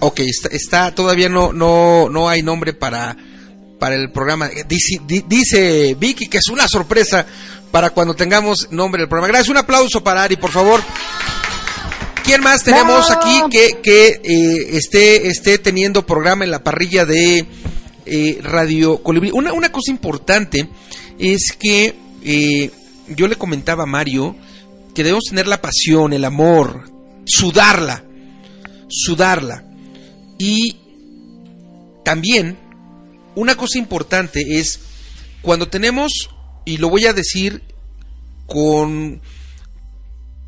[0.00, 3.16] Ok, está, está, todavía no, no, no hay nombre para,
[3.78, 4.48] para el programa.
[4.68, 7.26] Dice, dice Vicky que es una sorpresa
[7.70, 9.28] para cuando tengamos nombre del programa.
[9.28, 10.80] Gracias, un aplauso para Ari, por favor.
[12.24, 17.46] ¿Quién más tenemos aquí que, que eh, esté, esté teniendo programa en la parrilla de
[18.06, 19.30] eh, Radio Colibrí?
[19.32, 20.68] Una, una cosa importante
[21.18, 22.70] es que eh,
[23.16, 24.36] yo le comentaba a Mario
[24.94, 26.90] que debemos tener la pasión, el amor,
[27.26, 28.04] sudarla,
[28.88, 29.64] sudarla.
[30.38, 30.76] Y
[32.04, 32.58] también
[33.34, 34.80] una cosa importante es
[35.42, 36.30] cuando tenemos,
[36.64, 37.62] y lo voy a decir
[38.46, 39.20] con,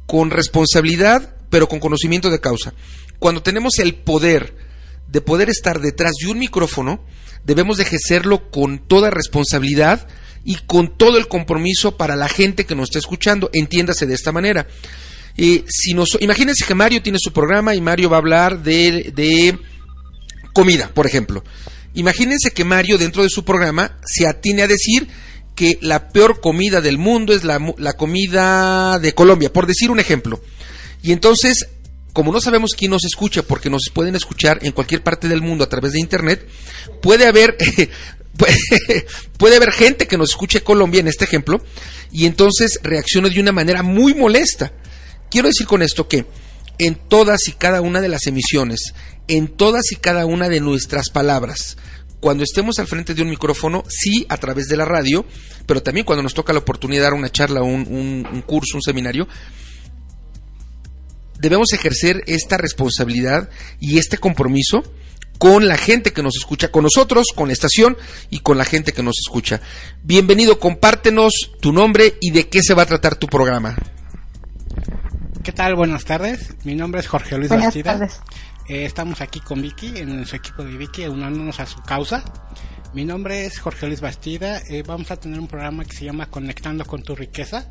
[0.06, 2.74] con responsabilidad, pero con conocimiento de causa,
[3.18, 4.72] cuando tenemos el poder
[5.12, 7.04] de poder estar detrás de un micrófono,
[7.44, 10.08] debemos de ejercerlo con toda responsabilidad,
[10.44, 13.50] y con todo el compromiso para la gente que nos está escuchando.
[13.52, 14.66] Entiéndase de esta manera.
[15.36, 19.58] Si nos, imagínense que Mario tiene su programa y Mario va a hablar de, de
[20.52, 21.42] comida, por ejemplo.
[21.94, 25.08] Imagínense que Mario dentro de su programa se atine a decir
[25.54, 30.00] que la peor comida del mundo es la, la comida de Colombia, por decir un
[30.00, 30.42] ejemplo.
[31.02, 31.68] Y entonces
[32.12, 35.64] como no sabemos quién nos escucha, porque nos pueden escuchar en cualquier parte del mundo
[35.64, 36.46] a través de Internet,
[37.00, 37.56] puede haber,
[39.38, 41.62] puede haber gente que nos escuche Colombia en este ejemplo,
[42.10, 44.72] y entonces reacciona de una manera muy molesta.
[45.30, 46.26] Quiero decir con esto que
[46.78, 48.94] en todas y cada una de las emisiones,
[49.28, 51.76] en todas y cada una de nuestras palabras,
[52.22, 55.26] cuando estemos al frente de un micrófono, sí a través de la radio,
[55.66, 59.26] pero también cuando nos toca la oportunidad de dar una charla, un, curso, un seminario,
[61.42, 63.50] debemos ejercer esta responsabilidad
[63.80, 64.84] y este compromiso
[65.38, 67.96] con la gente que nos escucha, con nosotros, con la estación
[68.30, 69.60] y con la gente que nos escucha.
[70.04, 73.76] Bienvenido, compártenos tu nombre y de qué se va a tratar tu programa.
[75.42, 75.74] ¿Qué tal?
[75.74, 76.54] Buenas tardes.
[76.62, 77.92] Mi nombre es Jorge Luis Buenas Bastida.
[77.94, 78.20] tardes.
[78.68, 82.22] Eh, estamos aquí con Vicky, en su equipo de Vicky, unándonos a su causa.
[82.94, 84.60] Mi nombre es Jorge Luis Bastida.
[84.70, 87.68] Eh, vamos a tener un programa que se llama Conectando con tu riqueza.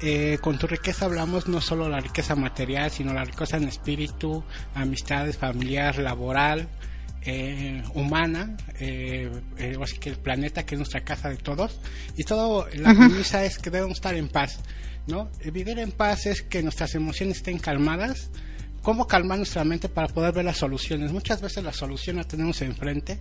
[0.00, 4.44] Eh, con tu riqueza hablamos no solo la riqueza material, sino la riqueza en espíritu,
[4.74, 6.68] amistades, familiar, laboral,
[7.28, 9.28] eh, humana, eh,
[9.58, 11.80] eh, así que el planeta que es nuestra casa de todos,
[12.16, 14.60] y todo la premisa es que debemos estar en paz,
[15.08, 15.28] ¿no?
[15.50, 18.30] vivir en paz es que nuestras emociones estén calmadas,
[18.80, 21.10] cómo calmar nuestra mente para poder ver las soluciones.
[21.10, 23.18] Muchas veces la solución la tenemos enfrente,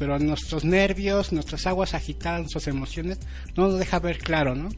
[0.00, 3.20] pero nuestros nervios, nuestras aguas agitadas, nuestras emociones
[3.56, 4.68] no nos deja ver claro, ¿no?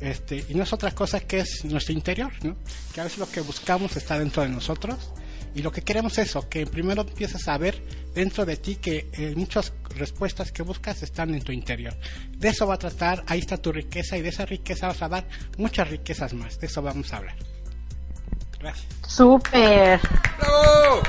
[0.00, 2.56] Este, y no es otra cosa que es nuestro interior, ¿no?
[2.92, 5.12] Que a veces lo que buscamos está dentro de nosotros
[5.54, 7.82] y lo que queremos es eso, que primero empieces a ver
[8.14, 11.96] dentro de ti que eh, muchas respuestas que buscas están en tu interior.
[12.30, 15.08] De eso va a tratar, ahí está tu riqueza y de esa riqueza vas a
[15.08, 17.36] dar muchas riquezas más, de eso vamos a hablar.
[18.60, 18.86] Gracias.
[19.06, 20.00] Súper.
[20.38, 21.02] ¡Bravo!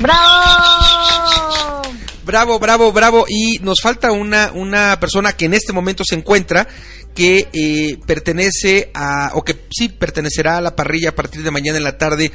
[0.00, 1.82] ¡Bravo!
[2.24, 3.26] Bravo, bravo, bravo.
[3.28, 6.66] Y nos falta una, una persona que en este momento se encuentra
[7.14, 11.78] que eh, pertenece a, o que sí pertenecerá a la parrilla a partir de mañana
[11.78, 12.32] en la tarde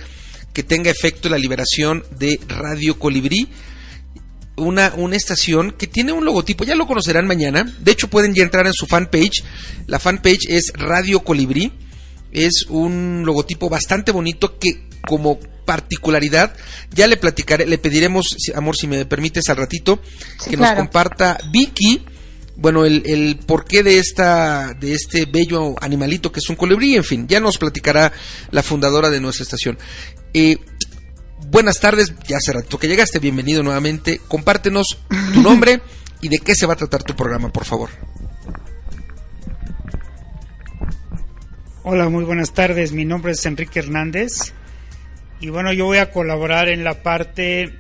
[0.54, 3.50] que tenga efecto la liberación de Radio Colibrí.
[4.56, 7.64] Una, una estación que tiene un logotipo, ya lo conocerán mañana.
[7.80, 9.44] De hecho, pueden ya entrar en su fanpage.
[9.88, 11.72] La fanpage es Radio Colibrí.
[12.32, 16.56] Es un logotipo bastante bonito que, como particularidad,
[16.92, 20.02] ya le platicaré, le pediremos, amor, si me permites al ratito,
[20.50, 22.04] que nos comparta Vicky
[22.62, 27.06] bueno, el, el porqué de esta, de este bello animalito que es un colibrí, en
[27.06, 28.12] fin, ya nos platicará
[28.52, 29.78] la fundadora de nuestra estación.
[30.34, 30.58] Eh,
[31.48, 34.20] buenas tardes, ya hace rato que llegaste, bienvenido nuevamente.
[34.28, 35.00] Compártenos
[35.34, 35.82] tu nombre
[36.22, 37.90] y de qué se va a tratar tu programa, por favor.
[41.84, 42.92] Hola, muy buenas tardes.
[42.92, 44.54] Mi nombre es Enrique Hernández
[45.40, 47.74] y bueno, yo voy a colaborar en la parte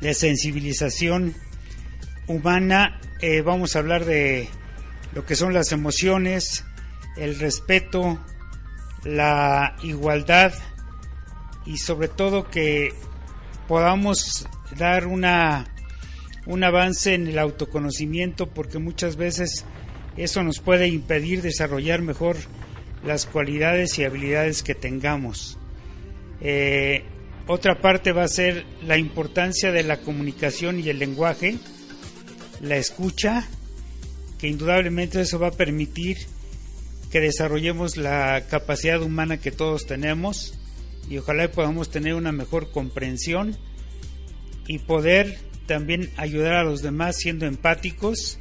[0.00, 1.36] de sensibilización
[2.30, 4.48] humana eh, vamos a hablar de
[5.12, 6.64] lo que son las emociones,
[7.16, 8.20] el respeto,
[9.04, 10.54] la igualdad
[11.66, 12.94] y sobre todo que
[13.66, 15.66] podamos dar una
[16.46, 19.64] un avance en el autoconocimiento porque muchas veces
[20.16, 22.36] eso nos puede impedir desarrollar mejor
[23.04, 25.58] las cualidades y habilidades que tengamos.
[26.40, 27.04] Eh,
[27.46, 31.58] otra parte va a ser la importancia de la comunicación y el lenguaje
[32.60, 33.46] la escucha,
[34.38, 36.18] que indudablemente eso va a permitir
[37.10, 40.54] que desarrollemos la capacidad humana que todos tenemos
[41.08, 43.56] y ojalá podamos tener una mejor comprensión
[44.66, 48.38] y poder también ayudar a los demás siendo empáticos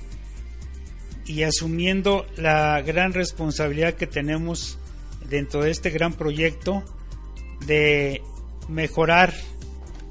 [1.25, 4.77] y asumiendo la gran responsabilidad que tenemos
[5.27, 6.83] dentro de este gran proyecto
[7.65, 8.21] de
[8.67, 9.33] mejorar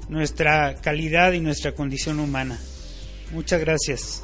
[0.07, 2.59] nuestra calidad y nuestra condición humana.
[3.31, 4.23] Muchas gracias.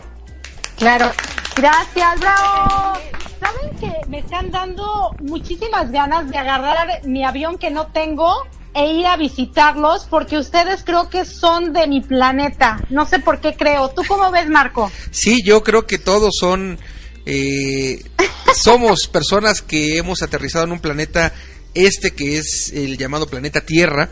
[0.77, 1.11] Claro,
[1.55, 2.97] gracias, bravo.
[3.39, 8.91] ¿Saben que me están dando muchísimas ganas de agarrar mi avión que no tengo e
[8.91, 12.85] ir a visitarlos porque ustedes creo que son de mi planeta.
[12.89, 13.89] No sé por qué creo.
[13.89, 14.91] ¿Tú cómo ves, Marco?
[15.11, 16.77] Sí, yo creo que todos son...
[17.25, 18.03] Eh,
[18.63, 21.33] somos personas que hemos aterrizado en un planeta
[21.73, 24.09] este que es el llamado planeta Tierra,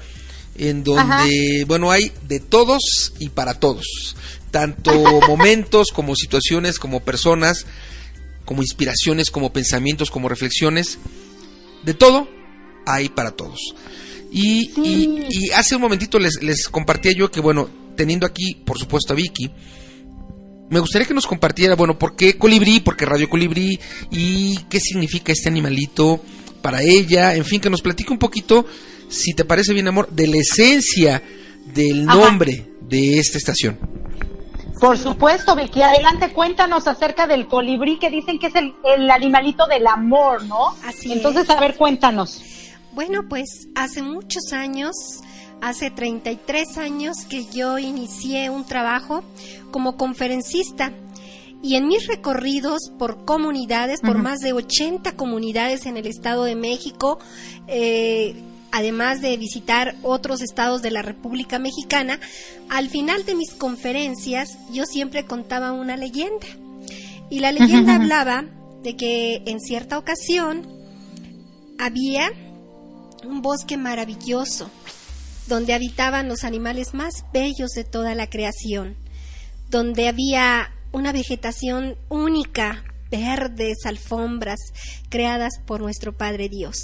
[0.55, 4.15] en donde, bueno, hay de todos y para todos
[4.53, 4.93] tanto
[5.27, 7.65] momentos como situaciones, como personas,
[8.45, 10.99] como inspiraciones, como pensamientos, como reflexiones,
[11.83, 12.29] de todo
[12.85, 13.59] hay para todos.
[14.31, 19.13] Y, y, hace un momentito les, les compartía yo que, bueno, teniendo aquí, por supuesto,
[19.13, 19.51] a Vicky,
[20.69, 23.79] me gustaría que nos compartiera, bueno, por qué colibrí, por qué radio colibrí
[24.11, 26.23] y qué significa este animalito
[26.61, 28.65] para ella, en fin, que nos platique un poquito,
[29.09, 31.21] si te parece bien, amor, de la esencia
[31.73, 33.92] del nombre de esta estación.
[34.83, 39.87] Por supuesto, Vicky, adelante, cuéntanos acerca del colibrí que dicen que es el, animalito del
[39.87, 40.75] amor, ¿no?
[40.83, 42.43] Así Entonces, a ver, cuéntanos.
[42.91, 44.93] Bueno, pues hace muchos años,
[45.61, 49.23] hace 33 años que yo inicié un trabajo
[49.71, 50.91] como conferencista
[51.61, 56.57] y en mis recorridos por comunidades, por más de 80 comunidades en el Estado de
[56.57, 57.19] México,
[57.67, 58.35] eh,
[58.73, 62.19] además de visitar otros estados de la República Mexicana,
[62.69, 66.47] al final de mis conferencias yo siempre contaba una leyenda.
[67.29, 68.45] Y la leyenda hablaba
[68.81, 70.67] de que en cierta ocasión
[71.77, 72.31] había
[73.23, 74.71] un bosque maravilloso
[75.47, 78.95] donde habitaban los animales más bellos de toda la creación,
[79.69, 84.59] donde había una vegetación única, verdes alfombras
[85.09, 86.77] creadas por nuestro Padre Dios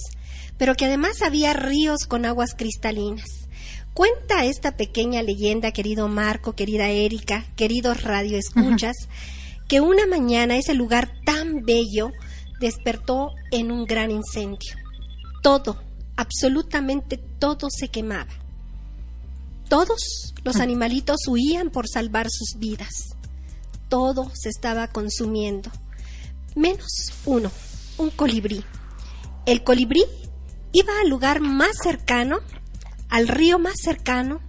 [0.60, 3.48] pero que además había ríos con aguas cristalinas.
[3.94, 8.96] Cuenta esta pequeña leyenda, querido Marco, querida Erika, queridos radioescuchas,
[9.70, 12.12] que una mañana ese lugar tan bello
[12.60, 14.76] despertó en un gran incendio.
[15.42, 15.82] Todo,
[16.18, 18.30] absolutamente todo se quemaba.
[19.70, 23.16] Todos los animalitos huían por salvar sus vidas.
[23.88, 25.72] Todo se estaba consumiendo,
[26.54, 27.50] menos uno,
[27.98, 28.64] un colibrí.
[29.46, 30.04] El colibrí
[30.72, 32.40] iba al lugar más cercano,
[33.10, 34.42] al río más cercano,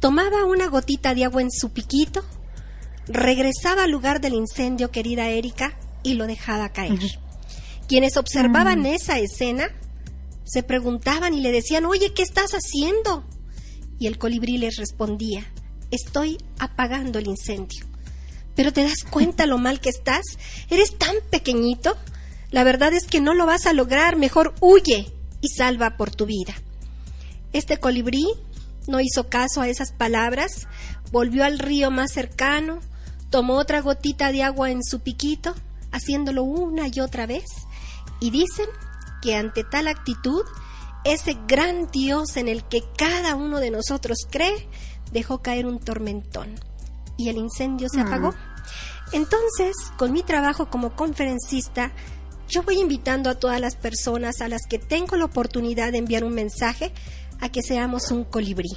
[0.00, 2.24] tomaba una gotita de agua en su piquito,
[3.06, 6.98] regresaba al lugar del incendio, querida Erika, y lo dejaba caer.
[7.88, 9.68] Quienes observaban esa escena
[10.44, 13.24] se preguntaban y le decían, oye, ¿qué estás haciendo?
[13.98, 15.52] Y el colibrí les respondía,
[15.90, 17.86] estoy apagando el incendio.
[18.54, 20.22] Pero te das cuenta lo mal que estás,
[20.68, 21.96] eres tan pequeñito.
[22.50, 25.12] La verdad es que no lo vas a lograr, mejor huye
[25.42, 26.54] y salva por tu vida.
[27.52, 28.26] Este colibrí
[28.88, 30.66] no hizo caso a esas palabras,
[31.10, 32.80] volvió al río más cercano,
[33.28, 35.54] tomó otra gotita de agua en su piquito,
[35.90, 37.44] haciéndolo una y otra vez,
[38.20, 38.66] y dicen
[39.20, 40.44] que ante tal actitud,
[41.04, 44.68] ese gran Dios en el que cada uno de nosotros cree,
[45.12, 46.54] dejó caer un tormentón
[47.16, 48.34] y el incendio se apagó.
[49.12, 51.92] Entonces, con mi trabajo como conferencista,
[52.52, 56.22] yo voy invitando a todas las personas a las que tengo la oportunidad de enviar
[56.22, 56.92] un mensaje
[57.40, 58.68] a que seamos un colibrí.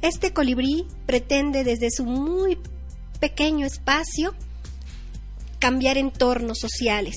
[0.00, 2.56] Este colibrí pretende desde su muy
[3.18, 4.32] pequeño espacio
[5.58, 7.16] cambiar entornos sociales,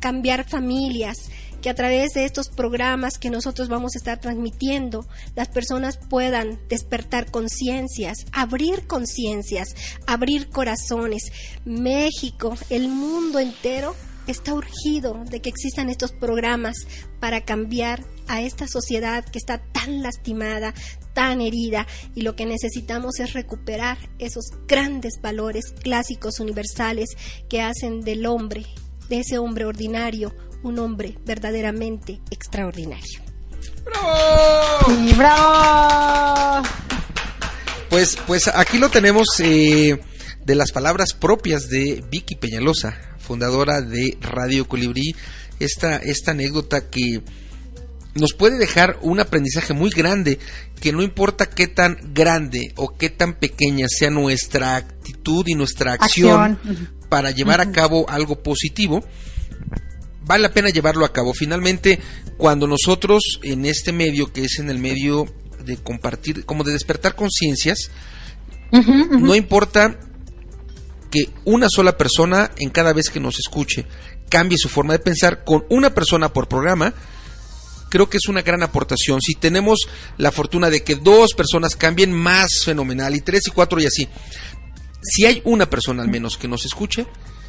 [0.00, 1.30] cambiar familias,
[1.62, 5.06] que a través de estos programas que nosotros vamos a estar transmitiendo,
[5.36, 9.68] las personas puedan despertar conciencias, abrir conciencias,
[10.08, 11.30] abrir corazones.
[11.64, 13.94] México, el mundo entero
[14.26, 16.76] está urgido de que existan estos programas
[17.20, 20.74] para cambiar a esta sociedad que está tan lastimada,
[21.12, 27.10] tan herida y lo que necesitamos es recuperar esos grandes valores clásicos universales
[27.48, 28.66] que hacen del hombre,
[29.08, 33.20] de ese hombre ordinario, un hombre verdaderamente extraordinario.
[33.84, 35.16] ¡Bravo!
[35.16, 36.68] ¡Bravo!
[37.90, 40.00] Pues, pues aquí lo tenemos eh,
[40.44, 45.16] de las palabras propias de Vicky Peñalosa, fundadora de Radio Colibrí.
[45.58, 47.22] Esta, esta anécdota que
[48.14, 50.38] nos puede dejar un aprendizaje muy grande,
[50.82, 55.94] que no importa qué tan grande o qué tan pequeña sea nuestra actitud y nuestra
[55.94, 56.58] acción,
[57.08, 59.02] para llevar a cabo algo positivo,
[60.26, 61.32] vale la pena llevarlo a cabo.
[61.32, 62.00] Finalmente,
[62.36, 65.24] cuando nosotros en este medio, que es en el medio
[65.64, 67.90] de compartir, como de despertar conciencias,
[68.72, 69.98] no importa
[71.12, 73.86] que una sola persona en cada vez que nos escuche
[74.30, 76.94] cambie su forma de pensar con una persona por programa,
[77.90, 79.20] creo que es una gran aportación.
[79.20, 79.80] Si tenemos
[80.16, 84.08] la fortuna de que dos personas cambien, más fenomenal, y tres y cuatro y así.
[85.02, 87.06] Si hay una persona al menos que nos escuche,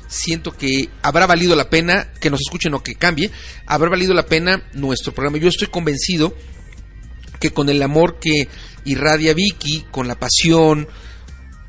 [0.09, 3.31] siento que habrá valido la pena que nos escuchen o que cambie,
[3.65, 5.37] habrá valido la pena nuestro programa.
[5.37, 6.35] Yo estoy convencido
[7.39, 8.49] que con el amor que
[8.83, 10.89] irradia Vicky, con la pasión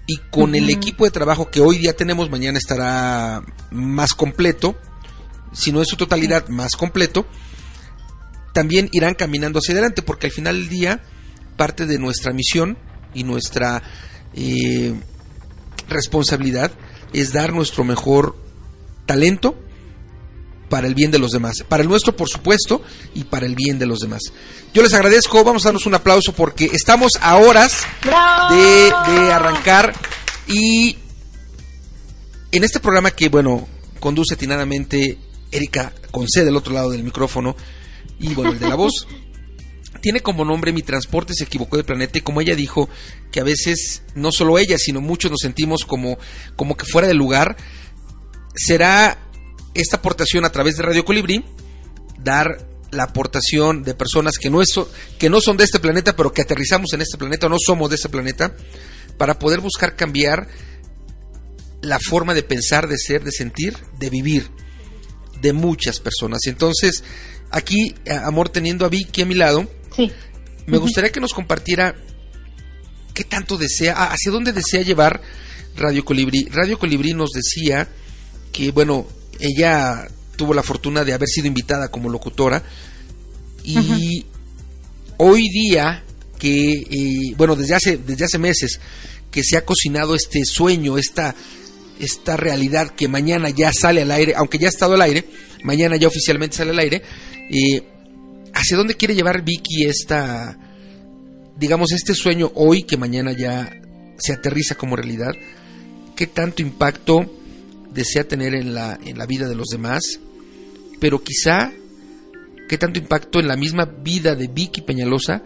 [0.07, 4.77] y con el equipo de trabajo que hoy día tenemos, mañana estará más completo,
[5.53, 7.27] si no es su totalidad, más completo,
[8.53, 11.03] también irán caminando hacia adelante, porque al final del día,
[11.57, 12.77] parte de nuestra misión
[13.15, 13.83] y nuestra
[14.35, 14.95] eh,
[15.89, 16.73] responsabilidad
[17.13, 18.37] es dar nuestro mejor
[19.07, 19.59] talento
[20.75, 22.83] para el bien de los demás, para el nuestro por supuesto
[23.15, 24.23] y para el bien de los demás.
[24.73, 27.85] Yo les agradezco, vamos a darnos un aplauso porque estamos a horas
[28.51, 28.93] de,
[29.33, 29.95] arrancar.
[30.49, 30.97] Y
[32.51, 33.69] en este programa que bueno,
[34.01, 35.17] conduce atinadamente
[35.53, 35.93] Erika
[36.27, 37.55] C del otro lado del micrófono
[38.19, 39.07] y bueno, el de la voz,
[40.01, 42.89] tiene como nombre Mi transporte se equivocó de planeta y como ella dijo
[43.31, 46.19] que a veces no solo ella, sino muchos nos sentimos como,
[46.57, 47.57] como que fuera de lugar,
[48.57, 49.24] será
[49.75, 51.45] esta aportación a través de Radio Colibrí,
[52.19, 54.75] dar la aportación de personas que no, es,
[55.19, 57.97] que no son de este planeta, pero que aterrizamos en este planeta, no somos de
[57.97, 58.55] este planeta,
[59.19, 60.49] para poder buscar cambiar
[61.83, 64.49] la forma de pensar, de ser, de sentir, de vivir
[65.41, 66.41] de muchas personas.
[66.47, 67.05] Entonces,
[67.51, 67.95] aquí,
[68.25, 69.69] Amor, teniendo a Vicky a mi lado,
[70.67, 71.95] me gustaría que nos compartiera
[73.13, 75.21] qué tanto desea, ah, hacia dónde desea llevar
[75.77, 76.47] Radio Colibrí.
[76.51, 77.89] Radio Colibrí nos decía
[78.53, 79.07] que, bueno,
[79.41, 80.07] ella
[80.37, 82.63] tuvo la fortuna de haber sido invitada como locutora
[83.63, 84.27] y
[85.17, 86.05] hoy día
[86.39, 88.81] que, eh, bueno, desde hace, desde hace meses
[89.31, 91.35] que se ha cocinado este sueño, esta,
[91.99, 95.25] esta realidad que mañana ya sale al aire, aunque ya ha estado al aire,
[95.63, 97.03] mañana ya oficialmente sale al aire,
[97.51, 97.83] eh,
[98.53, 100.59] ¿hacia dónde quiere llevar Vicky esta,
[101.57, 103.73] digamos, este sueño hoy que mañana ya
[104.19, 105.33] se aterriza como realidad?
[106.15, 107.29] ¿Qué tanto impacto
[107.95, 110.03] desea tener en la, en la vida de los demás?
[111.01, 111.71] Pero quizá,
[112.69, 115.43] ¿qué tanto impacto en la misma vida de Vicky Peñalosa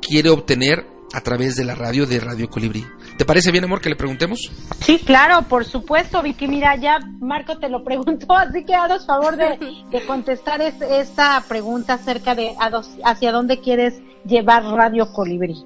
[0.00, 0.84] quiere obtener
[1.14, 2.84] a través de la radio de Radio Colibrí.
[3.18, 4.50] ¿Te parece bien, amor, que le preguntemos?
[4.80, 6.48] Sí, claro, por supuesto, Vicky.
[6.48, 9.58] Mira, ya Marco te lo preguntó, así que hagas favor de,
[9.90, 15.56] de contestar es- esta pregunta acerca de a dos- hacia dónde quieres llevar Radio Colibrí.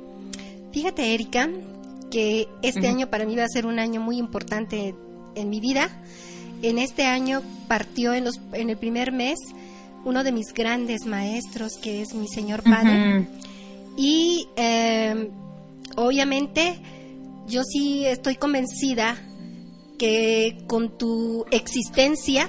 [0.73, 1.49] Fíjate, Erika,
[2.11, 4.97] que este año para mí va a ser un año muy importante
[5.37, 5.89] en mi vida.
[6.63, 9.39] En este año partió en, los, en el primer mes
[10.05, 13.27] uno de mis grandes maestros, que es mi Señor Padre.
[13.97, 15.31] Y eh,
[15.97, 16.79] obviamente
[17.49, 19.17] yo sí estoy convencida
[19.99, 22.49] que con tu existencia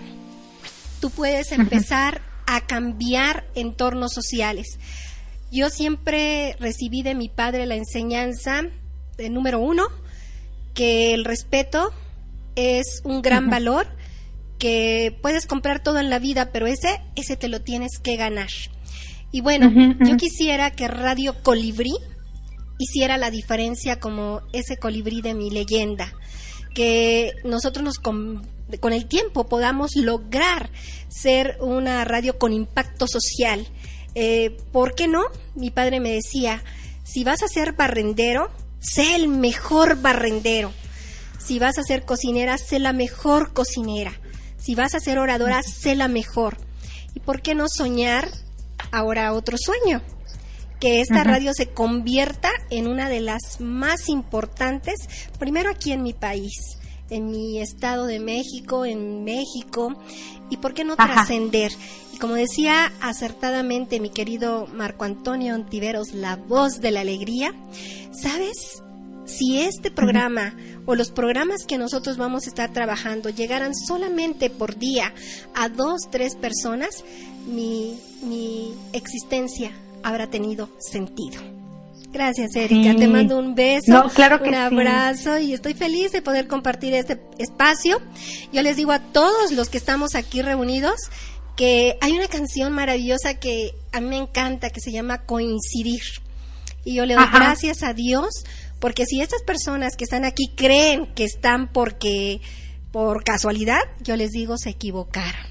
[1.00, 4.80] tú puedes empezar a cambiar entornos sociales.
[5.52, 8.64] Yo siempre recibí de mi padre la enseñanza,
[9.18, 9.88] eh, número uno,
[10.74, 11.92] que el respeto
[12.58, 13.88] es un gran valor,
[14.58, 18.50] que puedes comprar todo en la vida, pero ese, ese te lo tienes que ganar.
[19.32, 21.94] Y bueno, yo quisiera que Radio Colibrí
[22.80, 26.14] hiciera la diferencia como ese colibrí de mi leyenda,
[26.74, 28.48] que nosotros nos con,
[28.80, 30.70] con el tiempo podamos lograr
[31.10, 33.68] ser una radio con impacto social.
[34.16, 35.24] Eh, ¿Por qué no?
[35.56, 36.64] Mi padre me decía,
[37.04, 38.50] si vas a ser barrendero,
[38.80, 40.72] sé el mejor barrendero.
[41.48, 44.12] Si vas a ser cocinera, sé la mejor cocinera.
[44.58, 46.58] Si vas a ser oradora, sé la mejor.
[47.16, 48.28] ¿Y por qué no soñar
[48.92, 50.02] ahora otro sueño?
[50.82, 54.98] Que esta radio se convierta en una de las más importantes,
[55.40, 56.80] primero aquí en mi país,
[57.10, 59.98] en mi estado de México, en México,
[60.50, 61.72] y por qué no trascender.
[62.14, 67.56] Y como decía acertadamente mi querido Marco Antonio Ontiveros, la voz de la alegría,
[68.12, 68.84] ¿sabes?
[69.28, 70.56] Si este programa
[70.86, 75.14] o los programas que nosotros vamos a estar trabajando llegaran solamente por día
[75.54, 77.04] a dos, tres personas,
[77.46, 79.72] mi, mi existencia
[80.04, 81.42] habrá tenido sentido.
[82.12, 82.92] Gracias, Erika.
[82.94, 82.98] Sí.
[82.98, 84.62] Te mando un beso, No, claro que un sí.
[84.62, 88.02] abrazo y estoy feliz de poder compartir este espacio.
[88.54, 90.96] Yo les digo a todos los que estamos aquí reunidos
[91.58, 96.02] que hay una canción maravillosa que a mí me encanta que se llama Coincidir.
[96.86, 97.38] Y yo le doy Ajá.
[97.40, 98.30] gracias a Dios
[98.80, 102.42] porque si estas personas que están aquí creen que están porque
[102.92, 105.46] por casualidad, yo les digo se equivocaron.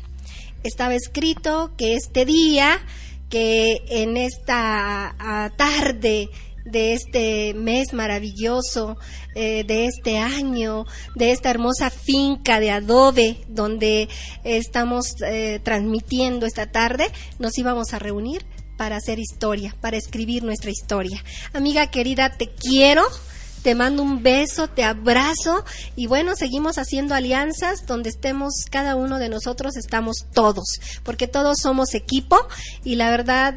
[0.63, 2.81] Estaba escrito que este día,
[3.29, 6.29] que en esta ah, tarde
[6.65, 8.97] de este mes maravilloso,
[9.35, 14.09] eh, de este año, de esta hermosa finca de adobe donde
[14.43, 17.07] estamos eh, transmitiendo esta tarde,
[17.39, 18.45] nos íbamos a reunir
[18.77, 21.23] para hacer historia, para escribir nuestra historia.
[21.53, 23.03] Amiga querida, te quiero.
[23.63, 25.65] Te mando un beso, te abrazo
[25.97, 30.67] y bueno, seguimos haciendo alianzas donde estemos cada uno de nosotros, estamos todos,
[31.03, 32.39] porque todos somos equipo
[32.85, 33.57] y la verdad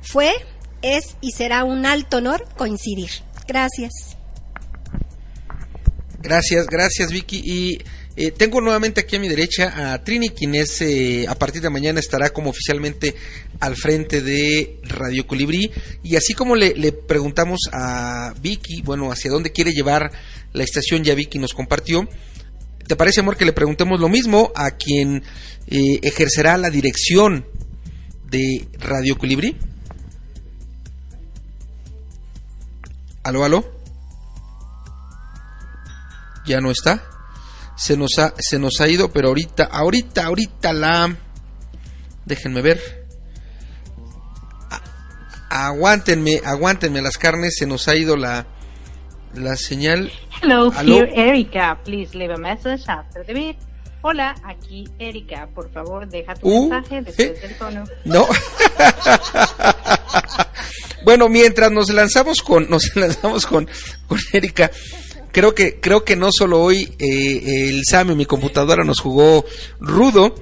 [0.00, 0.32] fue,
[0.80, 3.10] es y será un alto honor coincidir.
[3.46, 3.92] Gracias.
[6.22, 7.42] Gracias, gracias Vicky.
[7.44, 7.84] Y
[8.16, 11.70] eh, tengo nuevamente aquí a mi derecha a Trini, quien es, eh, a partir de
[11.70, 13.16] mañana estará como oficialmente
[13.58, 15.72] al frente de Radio Colibrí.
[16.04, 20.12] Y así como le, preguntamos a Vicky, bueno, hacia dónde quiere llevar
[20.52, 22.08] la estación, ya Vicky nos compartió.
[22.86, 25.24] ¿Te parece, amor, que le preguntemos lo mismo a quien
[25.66, 27.44] eh, ejercerá la dirección
[28.30, 29.56] de Radio Colibrí?
[33.24, 33.64] ¿Aló, aló?
[36.46, 37.13] Ya no está.
[37.76, 41.16] Se nos ha, se nos ha ido, pero ahorita, ahorita, ahorita la...
[42.24, 42.80] Déjenme ver.
[44.70, 48.46] A- aguántenme, aguántenme las carnes, se nos ha ido la,
[49.34, 50.10] la señal.
[50.42, 50.94] Hello, ¿Aló?
[50.96, 51.78] here Erika.
[51.84, 53.56] Please leave a message after the.
[54.02, 55.48] Hola, aquí Erika.
[55.54, 57.84] Por favor, deja tu Uh, mensaje después del tono.
[58.04, 58.26] No.
[61.04, 63.68] bueno, mientras nos lanzamos con, nos lanzamos con,
[64.06, 64.70] con Erika,
[65.34, 69.44] creo que, creo que no solo hoy eh, el SAME, mi computadora, nos jugó
[69.80, 70.34] rudo,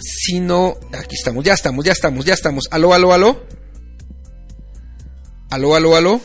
[0.00, 2.64] sino, aquí estamos, ya estamos, ya estamos, ya estamos.
[2.70, 3.44] Aló, aló, aló.
[5.50, 6.20] Aló, aló, aló.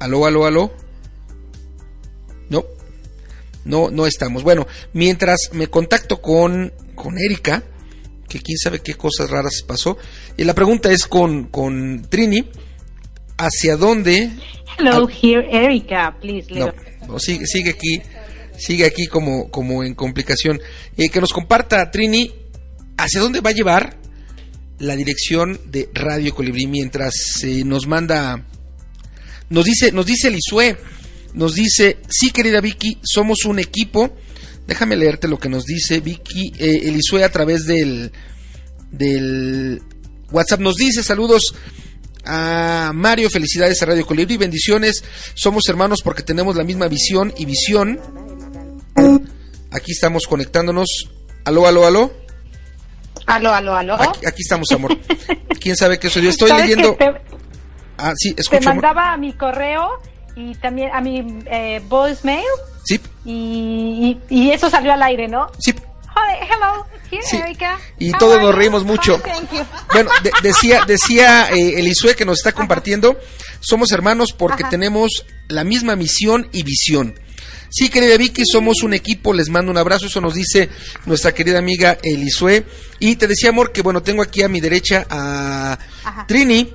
[0.00, 0.72] Aló, aló, aló.
[2.50, 2.64] No,
[3.64, 4.42] no, no estamos.
[4.42, 7.62] Bueno, mientras me contacto con, con Erika,
[8.28, 9.96] que quién sabe qué cosas raras pasó.
[10.36, 12.50] Y la pregunta es con, con Trini,
[13.38, 14.32] ¿hacia dónde?
[14.84, 16.16] Hello, here Erika.
[16.20, 16.72] Please no,
[17.06, 18.02] no, sigue, sigue aquí,
[18.58, 20.60] sigue aquí como, como en complicación.
[20.96, 22.32] Eh, que nos comparta Trini,
[22.96, 23.96] ¿hacia dónde va a llevar
[24.80, 27.14] la dirección de Radio Colibrí mientras
[27.44, 28.44] eh, nos manda,
[29.50, 30.76] nos dice, nos dice Lisue,
[31.34, 34.16] nos dice, sí querida Vicky, somos un equipo.
[34.66, 38.10] Déjame leerte lo que nos dice Vicky eh, Elisue a través del,
[38.90, 39.80] del
[40.32, 40.58] WhatsApp.
[40.58, 41.54] Nos dice saludos
[42.24, 45.02] A Mario, felicidades a Radio Colibrí, bendiciones.
[45.34, 48.00] Somos hermanos porque tenemos la misma visión y visión.
[49.70, 51.10] Aquí estamos conectándonos.
[51.44, 52.12] Aló, aló, aló.
[53.26, 53.94] Aló, aló, aló.
[53.94, 54.96] Aquí, estamos, amor.
[55.60, 56.30] ¿Quién sabe qué soy yo?
[56.30, 56.94] Estoy leyendo.
[56.94, 57.12] Te,
[57.98, 60.00] ah, sí, Te mandaba a mi correo
[60.36, 62.44] y también a mi eh, voicemail.
[62.84, 63.00] Sí.
[63.24, 65.50] Y, y, eso salió al aire, ¿no?
[65.58, 65.74] Sí.
[66.50, 67.40] Hello, here, sí.
[67.98, 69.20] Y todos nos reímos mucho.
[69.92, 70.10] Bueno,
[70.42, 73.20] decía, decía eh, Elisue que nos está compartiendo,
[73.60, 77.14] somos hermanos porque tenemos la misma misión y visión.
[77.68, 80.70] Sí, querida Vicky, somos un equipo, les mando un abrazo, eso nos dice
[81.04, 82.64] nuestra querida amiga Elisue.
[82.98, 85.78] Y te decía, amor, que bueno, tengo aquí a mi derecha a
[86.26, 86.72] Trini.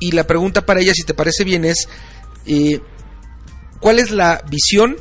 [0.00, 1.88] Y la pregunta para ella, si te parece bien, es,
[2.46, 2.80] eh,
[3.80, 4.96] ¿cuál es la visión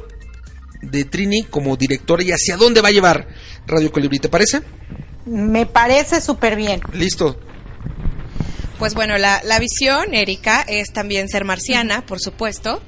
[0.92, 3.28] de Trini como directora y hacia dónde va a llevar
[3.68, 4.20] Radio Colibrí?
[4.20, 4.62] ¿Te parece?
[5.26, 6.82] Me parece súper bien.
[6.94, 7.40] Listo.
[8.80, 12.82] Pues bueno, la, la visión, Erika, es también ser marciana, por supuesto.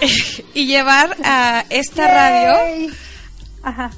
[0.54, 2.90] y llevar a esta radio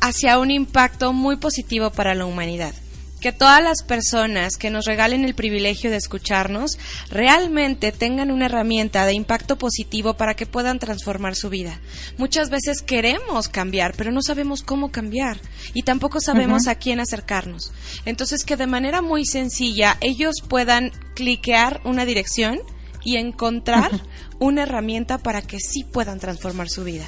[0.01, 2.75] hacia un impacto muy positivo para la humanidad.
[3.23, 6.73] Que todas las personas que nos regalen el privilegio de escucharnos
[7.09, 11.81] realmente tengan una herramienta de impacto positivo para que puedan transformar su vida.
[12.19, 15.41] Muchas veces queremos cambiar, pero no sabemos cómo cambiar
[15.73, 17.73] y tampoco sabemos a quién acercarnos.
[18.05, 22.61] Entonces que de manera muy sencilla ellos puedan cliquear una dirección
[23.05, 23.91] y encontrar
[24.39, 27.05] una herramienta para que sí puedan transformar su vida.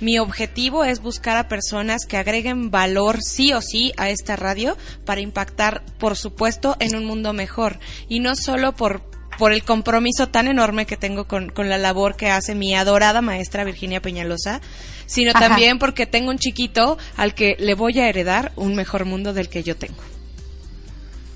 [0.00, 4.76] Mi objetivo es buscar a personas que agreguen valor sí o sí a esta radio
[5.04, 7.78] para impactar, por supuesto, en un mundo mejor.
[8.08, 9.02] Y no solo por,
[9.38, 13.64] por el compromiso tan enorme que tengo con, la labor que hace mi adorada maestra
[13.64, 14.60] Virginia Peñalosa,
[15.06, 19.32] sino también porque tengo un chiquito al que le voy a heredar un mejor mundo
[19.32, 20.02] del que yo tengo.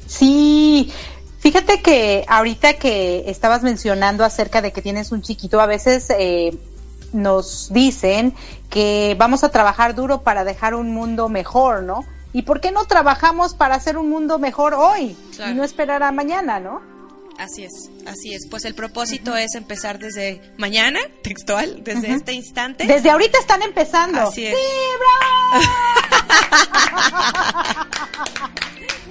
[0.07, 0.91] Sí,
[1.41, 6.57] Fíjate que ahorita que estabas mencionando acerca de que tienes un chiquito, a veces eh,
[7.15, 8.35] nos dicen
[8.69, 12.05] que vamos a trabajar duro para dejar un mundo mejor, ¿no?
[12.35, 15.17] ¿Y por qué no trabajamos para hacer un mundo mejor hoy
[15.49, 16.83] y no esperar a mañana, ¿no?
[17.41, 18.47] Así es, así es.
[18.51, 22.87] Pues el propósito es empezar desde mañana, textual, desde este instante.
[22.87, 24.21] Desde ahorita están empezando.
[24.21, 24.55] Así es.
[24.55, 24.63] ¡Sí,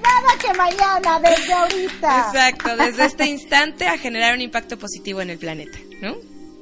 [0.04, 2.26] Nada que mañana, desde ahorita.
[2.28, 6.16] Exacto, desde este instante a generar un impacto positivo en el planeta, ¿no?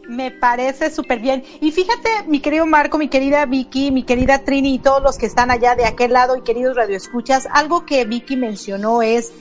[0.08, 1.44] Me parece súper bien.
[1.60, 5.26] Y fíjate, mi querido Marco, mi querida Vicky, mi querida Trini y todos los que
[5.26, 9.34] están allá de aquel lado y queridos radioescuchas, algo que Vicky mencionó es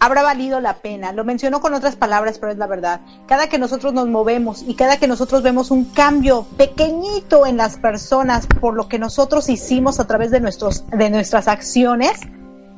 [0.00, 1.12] habrá valido la pena.
[1.12, 3.00] Lo mencionó con otras palabras, pero es la verdad.
[3.26, 7.78] Cada que nosotros nos movemos y cada que nosotros vemos un cambio pequeñito en las
[7.78, 12.20] personas por lo que nosotros hicimos a través de nuestros de nuestras acciones,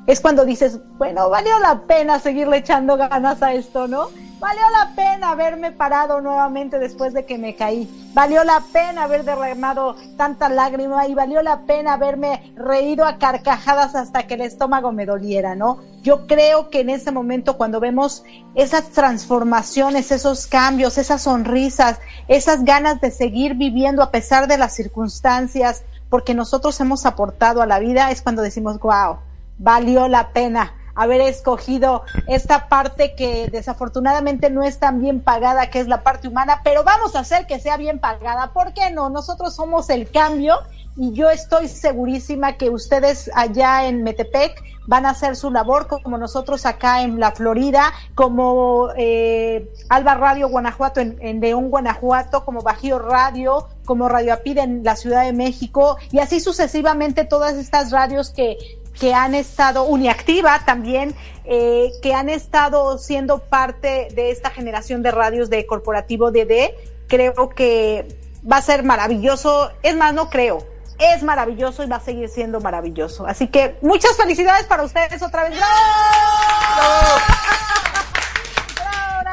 [0.07, 4.09] es cuando dices, bueno, valió la pena seguirle echando ganas a esto, ¿no?
[4.39, 7.89] Valió la pena haberme parado nuevamente después de que me caí.
[8.13, 13.95] Valió la pena haber derramado tanta lágrima y valió la pena haberme reído a carcajadas
[13.95, 15.81] hasta que el estómago me doliera, ¿no?
[16.03, 18.25] Yo creo que en ese momento cuando vemos
[18.55, 24.75] esas transformaciones, esos cambios, esas sonrisas, esas ganas de seguir viviendo a pesar de las
[24.75, 29.17] circunstancias, porque nosotros hemos aportado a la vida, es cuando decimos, wow,
[29.59, 35.79] valió la pena haber escogido esta parte que desafortunadamente no es tan bien pagada, que
[35.79, 38.53] es la parte humana, pero vamos a hacer que sea bien pagada.
[38.53, 39.11] ¿Por qué no?
[39.11, 40.59] Nosotros somos el cambio
[40.97, 46.17] y yo estoy segurísima que ustedes allá en Metepec van a hacer su labor como
[46.17, 52.63] nosotros acá en la Florida, como eh, Alba Radio Guanajuato en, en, León, Guanajuato, como
[52.63, 57.91] Bajío Radio, como Radio Apid en la Ciudad de México y así sucesivamente todas estas
[57.91, 58.57] radios que
[58.99, 65.11] que han estado, Uniactiva también, eh, que han estado siendo parte de esta generación de
[65.11, 66.75] radios de Corporativo DD.
[67.07, 68.07] Creo que
[68.51, 69.71] va a ser maravilloso.
[69.83, 70.67] Es más, no creo.
[70.99, 73.27] Es maravilloso y va a seguir siendo maravilloso.
[73.27, 75.59] Así que muchas felicidades para ustedes otra vez.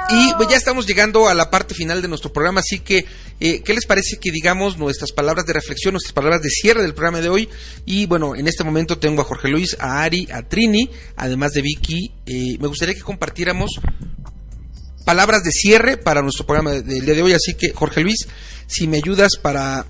[0.09, 3.05] Y pues, ya estamos llegando a la parte final de nuestro programa, así que,
[3.39, 6.93] eh, ¿qué les parece que digamos nuestras palabras de reflexión, nuestras palabras de cierre del
[6.93, 7.49] programa de hoy?
[7.85, 11.61] Y bueno, en este momento tengo a Jorge Luis, a Ari, a Trini, además de
[11.61, 12.11] Vicky.
[12.25, 13.71] Eh, me gustaría que compartiéramos
[15.05, 18.27] palabras de cierre para nuestro programa del día de hoy, así que Jorge Luis,
[18.67, 19.85] si me ayudas para,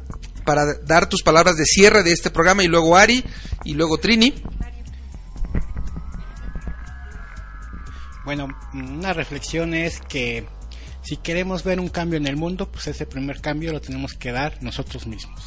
[0.45, 3.23] para dar tus palabras de cierre de este programa y luego Ari
[3.65, 4.33] y luego Trini.
[8.25, 10.45] Bueno, una reflexión es que
[11.01, 14.31] si queremos ver un cambio en el mundo, pues ese primer cambio lo tenemos que
[14.31, 15.41] dar nosotros mismos.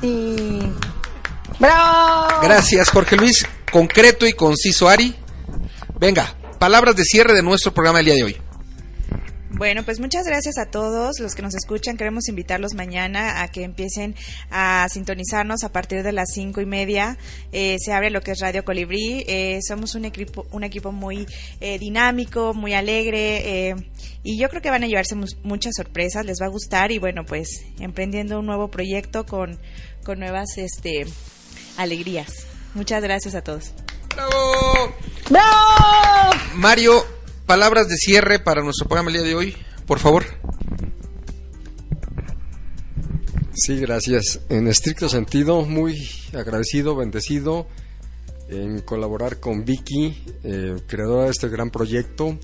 [0.00, 0.60] Sí.
[1.58, 2.40] ¡Bravo!
[2.42, 3.46] Gracias, Jorge Luis.
[3.72, 5.14] Concreto y conciso, Ari.
[5.98, 6.34] Venga.
[6.58, 8.36] palabras de cierre de nuestro programa el día de hoy.
[9.64, 11.96] Bueno, pues muchas gracias a todos los que nos escuchan.
[11.96, 14.14] Queremos invitarlos mañana a que empiecen
[14.50, 17.16] a sintonizarnos a partir de las cinco y media.
[17.50, 19.24] Eh, se abre lo que es Radio Colibrí.
[19.26, 21.26] Eh, somos un equipo, un equipo muy
[21.62, 23.74] eh, dinámico, muy alegre eh,
[24.22, 26.26] y yo creo que van a llevarse mu- muchas sorpresas.
[26.26, 29.58] Les va a gustar y bueno, pues emprendiendo un nuevo proyecto con,
[30.04, 31.06] con nuevas este,
[31.78, 32.30] alegrías.
[32.74, 33.72] Muchas gracias a todos.
[36.54, 37.02] Mario,
[37.46, 40.24] palabras de cierre para nuestro programa el día de hoy, por favor.
[43.54, 44.40] Sí, gracias.
[44.48, 47.66] En estricto sentido, muy agradecido, bendecido
[48.48, 52.38] en colaborar con Vicky, eh, creadora de este gran proyecto,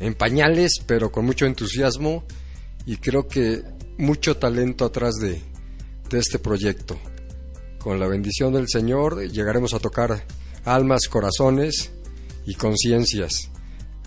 [0.00, 2.24] en pañales, pero con mucho entusiasmo
[2.84, 3.62] y creo que
[3.98, 5.40] mucho talento atrás de,
[6.10, 6.98] de este proyecto.
[7.78, 10.24] Con la bendición del Señor llegaremos a tocar
[10.64, 11.92] almas, corazones
[12.46, 13.50] y conciencias.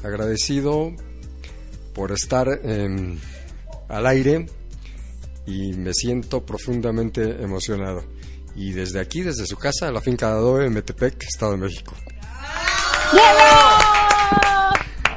[0.04, 0.94] Agradecido
[1.94, 3.18] por estar em,
[3.88, 4.46] al aire
[5.46, 8.04] y me siento profundamente emocionado.
[8.56, 11.96] Y desde aquí, desde su casa, la finca de Adobe en Metepec, Estado de México.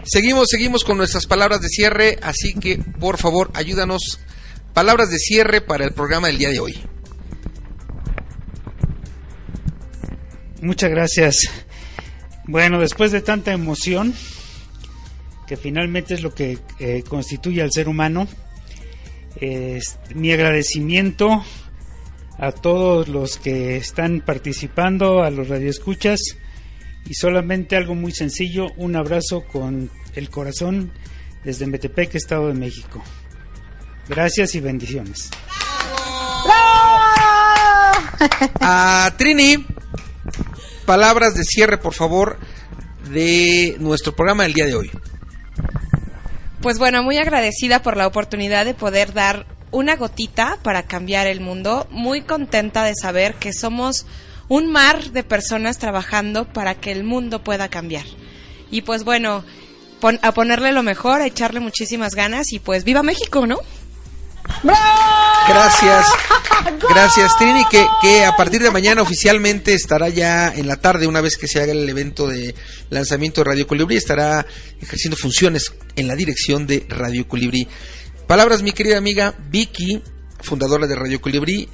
[0.04, 4.20] Seguimos, seguimos con nuestras palabras de cierre, así que por favor ayúdanos.
[4.74, 6.82] Palabras de cierre para el programa del día de hoy.
[10.60, 11.36] Muchas gracias.
[12.46, 14.14] Bueno, después de tanta emoción,
[15.46, 18.28] que finalmente es lo que eh, constituye al ser humano,
[19.36, 21.44] es mi agradecimiento
[22.38, 26.20] a todos los que están participando, a los radioescuchas,
[27.06, 30.92] y solamente algo muy sencillo, un abrazo con el corazón
[31.44, 33.02] desde Metepec, Estado de México.
[34.08, 35.30] Gracias y bendiciones.
[38.60, 39.66] A Trini,
[40.86, 42.38] palabras de cierre, por favor,
[43.10, 44.90] de nuestro programa del día de hoy.
[46.62, 51.40] Pues bueno, muy agradecida por la oportunidad de poder dar una gotita para cambiar el
[51.40, 51.86] mundo.
[51.90, 54.06] Muy contenta de saber que somos
[54.48, 58.04] un mar de personas trabajando para que el mundo pueda cambiar.
[58.70, 59.44] Y pues bueno,
[60.00, 63.58] pon- a ponerle lo mejor, a echarle muchísimas ganas y pues viva México, ¿no?
[65.48, 66.06] Gracias.
[66.88, 71.20] Gracias, Trini, que, que a partir de mañana oficialmente estará ya en la tarde, una
[71.20, 72.54] vez que se haga el evento de
[72.90, 74.46] lanzamiento de Radio Colibrí, estará
[74.80, 77.66] ejerciendo funciones en la dirección de Radio Colibrí.
[78.26, 80.02] Palabras, mi querida amiga Vicky,
[80.40, 81.68] fundadora de Radio Colibrí.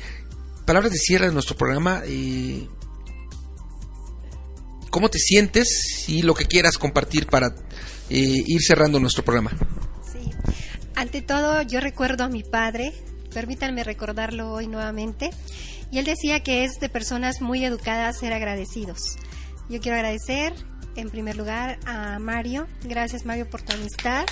[0.64, 2.02] Palabras de cierre de nuestro programa.
[2.06, 2.66] eh,
[4.90, 7.48] ¿Cómo te sientes y lo que quieras compartir para
[8.10, 9.50] eh, ir cerrando nuestro programa?
[10.98, 12.92] Ante todo, yo recuerdo a mi padre,
[13.32, 15.30] permítanme recordarlo hoy nuevamente,
[15.92, 19.16] y él decía que es de personas muy educadas ser agradecidos.
[19.68, 20.54] Yo quiero agradecer,
[20.96, 22.66] en primer lugar, a Mario.
[22.82, 24.26] Gracias, Mario, por tu amistad.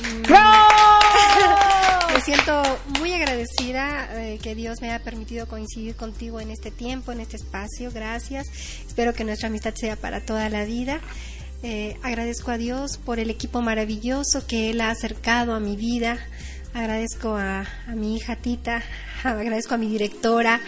[0.00, 0.32] Mm,
[2.14, 2.62] Me siento
[3.00, 7.36] muy agradecida eh, que Dios me haya permitido coincidir contigo en este tiempo, en este
[7.36, 7.90] espacio.
[7.90, 8.46] Gracias.
[8.86, 11.00] Espero que nuestra amistad sea para toda la vida.
[11.62, 16.18] Eh, agradezco a Dios por el equipo maravilloso que Él ha acercado a mi vida.
[16.74, 18.82] Agradezco a, mi hija Tita,
[19.24, 20.60] agradezco a mi directora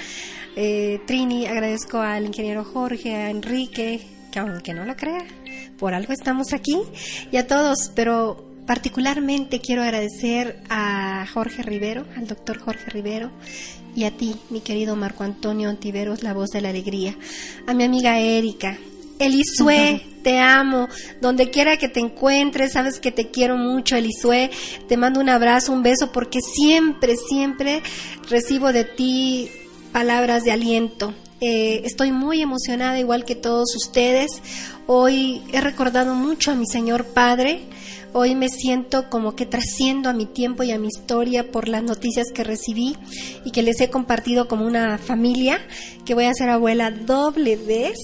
[0.60, 4.00] eh, Trini, agradezco al ingeniero Jorge, a Enrique,
[4.32, 5.24] que aunque no lo crea,
[5.78, 6.76] por algo estamos aquí,
[7.30, 13.30] y a todos, pero particularmente quiero agradecer a Jorge Rivero, al doctor Jorge Rivero,
[13.94, 17.16] y a ti, mi querido Marco Antonio Ontiveros, la voz de la alegría,
[17.68, 18.76] a mi amiga Erika,
[19.20, 20.88] Elisue, te amo.
[21.20, 24.50] Donde quiera que te encuentres, sabes que te quiero mucho, Elisue.
[24.88, 27.82] Te mando un abrazo, un beso, porque siempre, siempre
[28.28, 29.50] recibo de ti
[29.92, 31.14] palabras de aliento.
[31.40, 34.30] Eh, estoy muy emocionada, igual que todos ustedes.
[34.86, 37.60] Hoy he recordado mucho a mi Señor Padre.
[38.14, 41.82] Hoy me siento como que trasciendo a mi tiempo y a mi historia por las
[41.82, 42.96] noticias que recibí
[43.44, 45.58] y que les he compartido como una familia,
[46.06, 47.96] que voy a ser abuela doble vez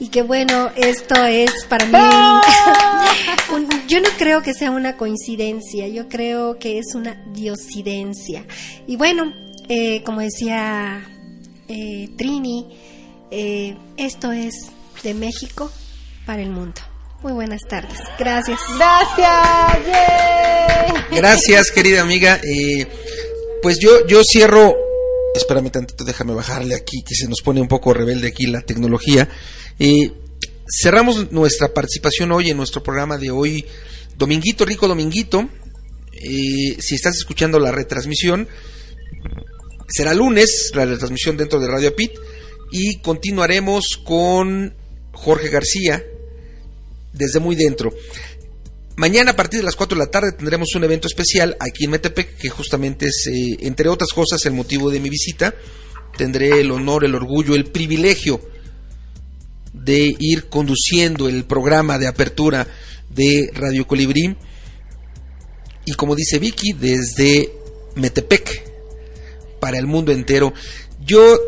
[0.00, 1.92] y que bueno, esto es para mí...
[3.54, 8.44] un- yo no creo que sea una coincidencia, yo creo que es una diosidencia.
[8.86, 9.32] Y bueno,
[9.68, 11.04] eh, como decía
[11.68, 12.66] eh, Trini,
[13.30, 14.54] eh, esto es
[15.02, 15.70] de México
[16.24, 16.80] para el mundo.
[17.22, 17.98] Muy buenas tardes.
[18.18, 18.58] Gracias.
[18.78, 19.78] Gracias.
[21.10, 22.40] Gracias, querida amiga.
[22.42, 22.86] Eh,
[23.62, 24.74] pues yo, yo cierro.
[25.34, 29.28] Espérame tantito, déjame bajarle aquí, que se nos pone un poco rebelde aquí la tecnología.
[29.78, 30.12] Eh,
[30.66, 33.66] cerramos nuestra participación hoy en nuestro programa de hoy,
[34.16, 35.46] Dominguito, Rico Dominguito.
[36.14, 38.48] Eh, si estás escuchando la retransmisión,
[39.88, 42.12] será lunes la retransmisión dentro de Radio Pit
[42.72, 44.74] y continuaremos con
[45.12, 46.02] Jorge García
[47.20, 47.92] desde muy dentro.
[48.96, 51.90] Mañana a partir de las 4 de la tarde tendremos un evento especial aquí en
[51.90, 55.54] Metepec, que justamente es, eh, entre otras cosas, el motivo de mi visita.
[56.16, 58.40] Tendré el honor, el orgullo, el privilegio
[59.72, 62.66] de ir conduciendo el programa de apertura
[63.08, 64.36] de Radio Colibrí.
[65.86, 67.52] Y como dice Vicky, desde
[67.94, 68.70] Metepec
[69.60, 70.52] para el mundo entero.
[71.00, 71.38] Yo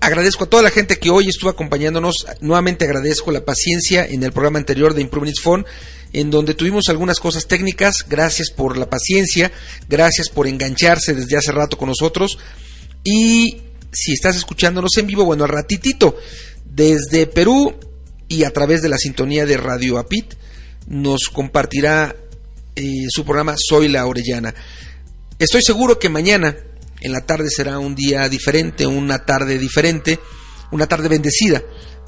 [0.00, 2.26] agradezco a toda la gente que hoy estuvo acompañándonos.
[2.40, 5.64] Nuevamente agradezco la paciencia en el programa anterior de Improvements Phone,
[6.12, 8.04] en donde tuvimos algunas cosas técnicas.
[8.08, 9.52] Gracias por la paciencia,
[9.88, 12.38] gracias por engancharse desde hace rato con nosotros.
[13.04, 16.16] Y si estás escuchándonos en vivo, bueno, al ratitito,
[16.64, 17.74] desde Perú
[18.28, 20.34] y a través de la sintonía de Radio Apit,
[20.86, 22.14] nos compartirá
[22.74, 24.54] eh, su programa Soy la Orellana.
[25.38, 26.56] Estoy seguro que mañana
[27.06, 30.18] en la tarde será un día diferente, una tarde diferente,
[30.72, 31.62] una tarde bendecida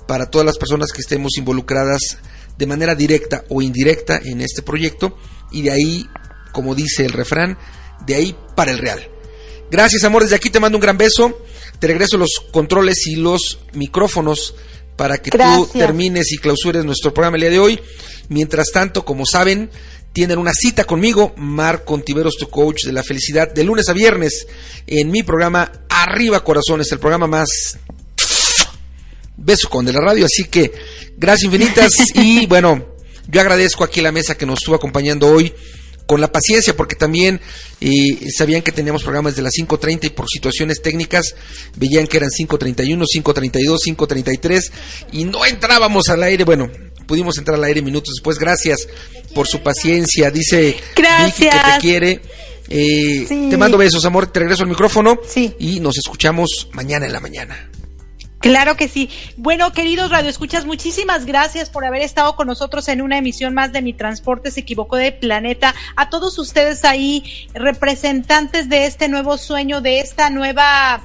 [0.07, 2.19] para todas las personas que estemos involucradas
[2.57, 5.17] de manera directa o indirecta en este proyecto
[5.53, 6.07] y de ahí,
[6.53, 7.57] como dice el refrán,
[8.05, 9.09] de ahí para el real.
[9.71, 10.23] Gracias, amor.
[10.23, 11.39] Desde aquí te mando un gran beso.
[11.79, 14.57] Te regreso los controles y los micrófonos
[14.97, 17.81] para que tú termines y clausures nuestro programa el día de hoy.
[18.29, 19.71] Mientras tanto, como saben,
[20.13, 24.47] tienen una cita conmigo, Marc Contiveros, tu coach de la felicidad, de lunes a viernes
[24.87, 27.79] en mi programa Arriba Corazones, el programa más
[29.37, 30.25] beso con de la radio.
[30.27, 30.73] Así que
[31.17, 32.95] gracias infinitas y bueno,
[33.29, 35.53] yo agradezco aquí la mesa que nos estuvo acompañando hoy
[36.09, 37.39] con la paciencia, porque también
[37.83, 37.91] eh,
[38.35, 41.35] sabían que teníamos programas de las 5.30 y por situaciones técnicas
[41.77, 44.71] veían que eran 5.31, 5.32, 5.33
[45.13, 46.45] y no entrábamos al aire.
[46.45, 46.71] Bueno,
[47.09, 48.39] pudimos entrar al aire minutos después.
[48.39, 48.87] Gracias
[49.35, 50.31] por su paciencia.
[50.31, 52.21] Dice Vicky que te quiere.
[52.69, 54.29] Eh, te mando besos, amor.
[54.29, 55.19] Te regreso al micrófono
[55.59, 57.71] y nos escuchamos mañana en la mañana.
[58.41, 59.11] Claro que sí.
[59.37, 63.83] Bueno, queridos radioescuchas, muchísimas gracias por haber estado con nosotros en una emisión más de
[63.83, 65.75] Mi Transporte se equivocó de planeta.
[65.97, 71.03] A todos ustedes ahí, representantes de este nuevo sueño, de esta nueva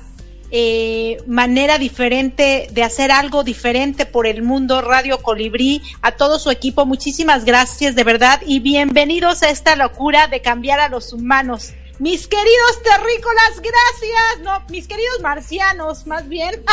[0.55, 6.51] eh, manera diferente de hacer algo diferente por el mundo, Radio Colibrí, a todo su
[6.51, 11.73] equipo, muchísimas gracias de verdad y bienvenidos a esta locura de cambiar a los humanos.
[11.97, 14.43] Mis queridos terrícolas, gracias.
[14.43, 16.63] No, mis queridos marcianos, más bien.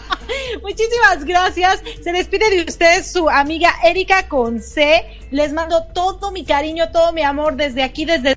[0.62, 1.82] Muchísimas gracias.
[2.02, 5.04] Se despide de ustedes su amiga Erika Conce.
[5.30, 8.36] Les mando todo mi cariño, todo mi amor desde aquí, desde...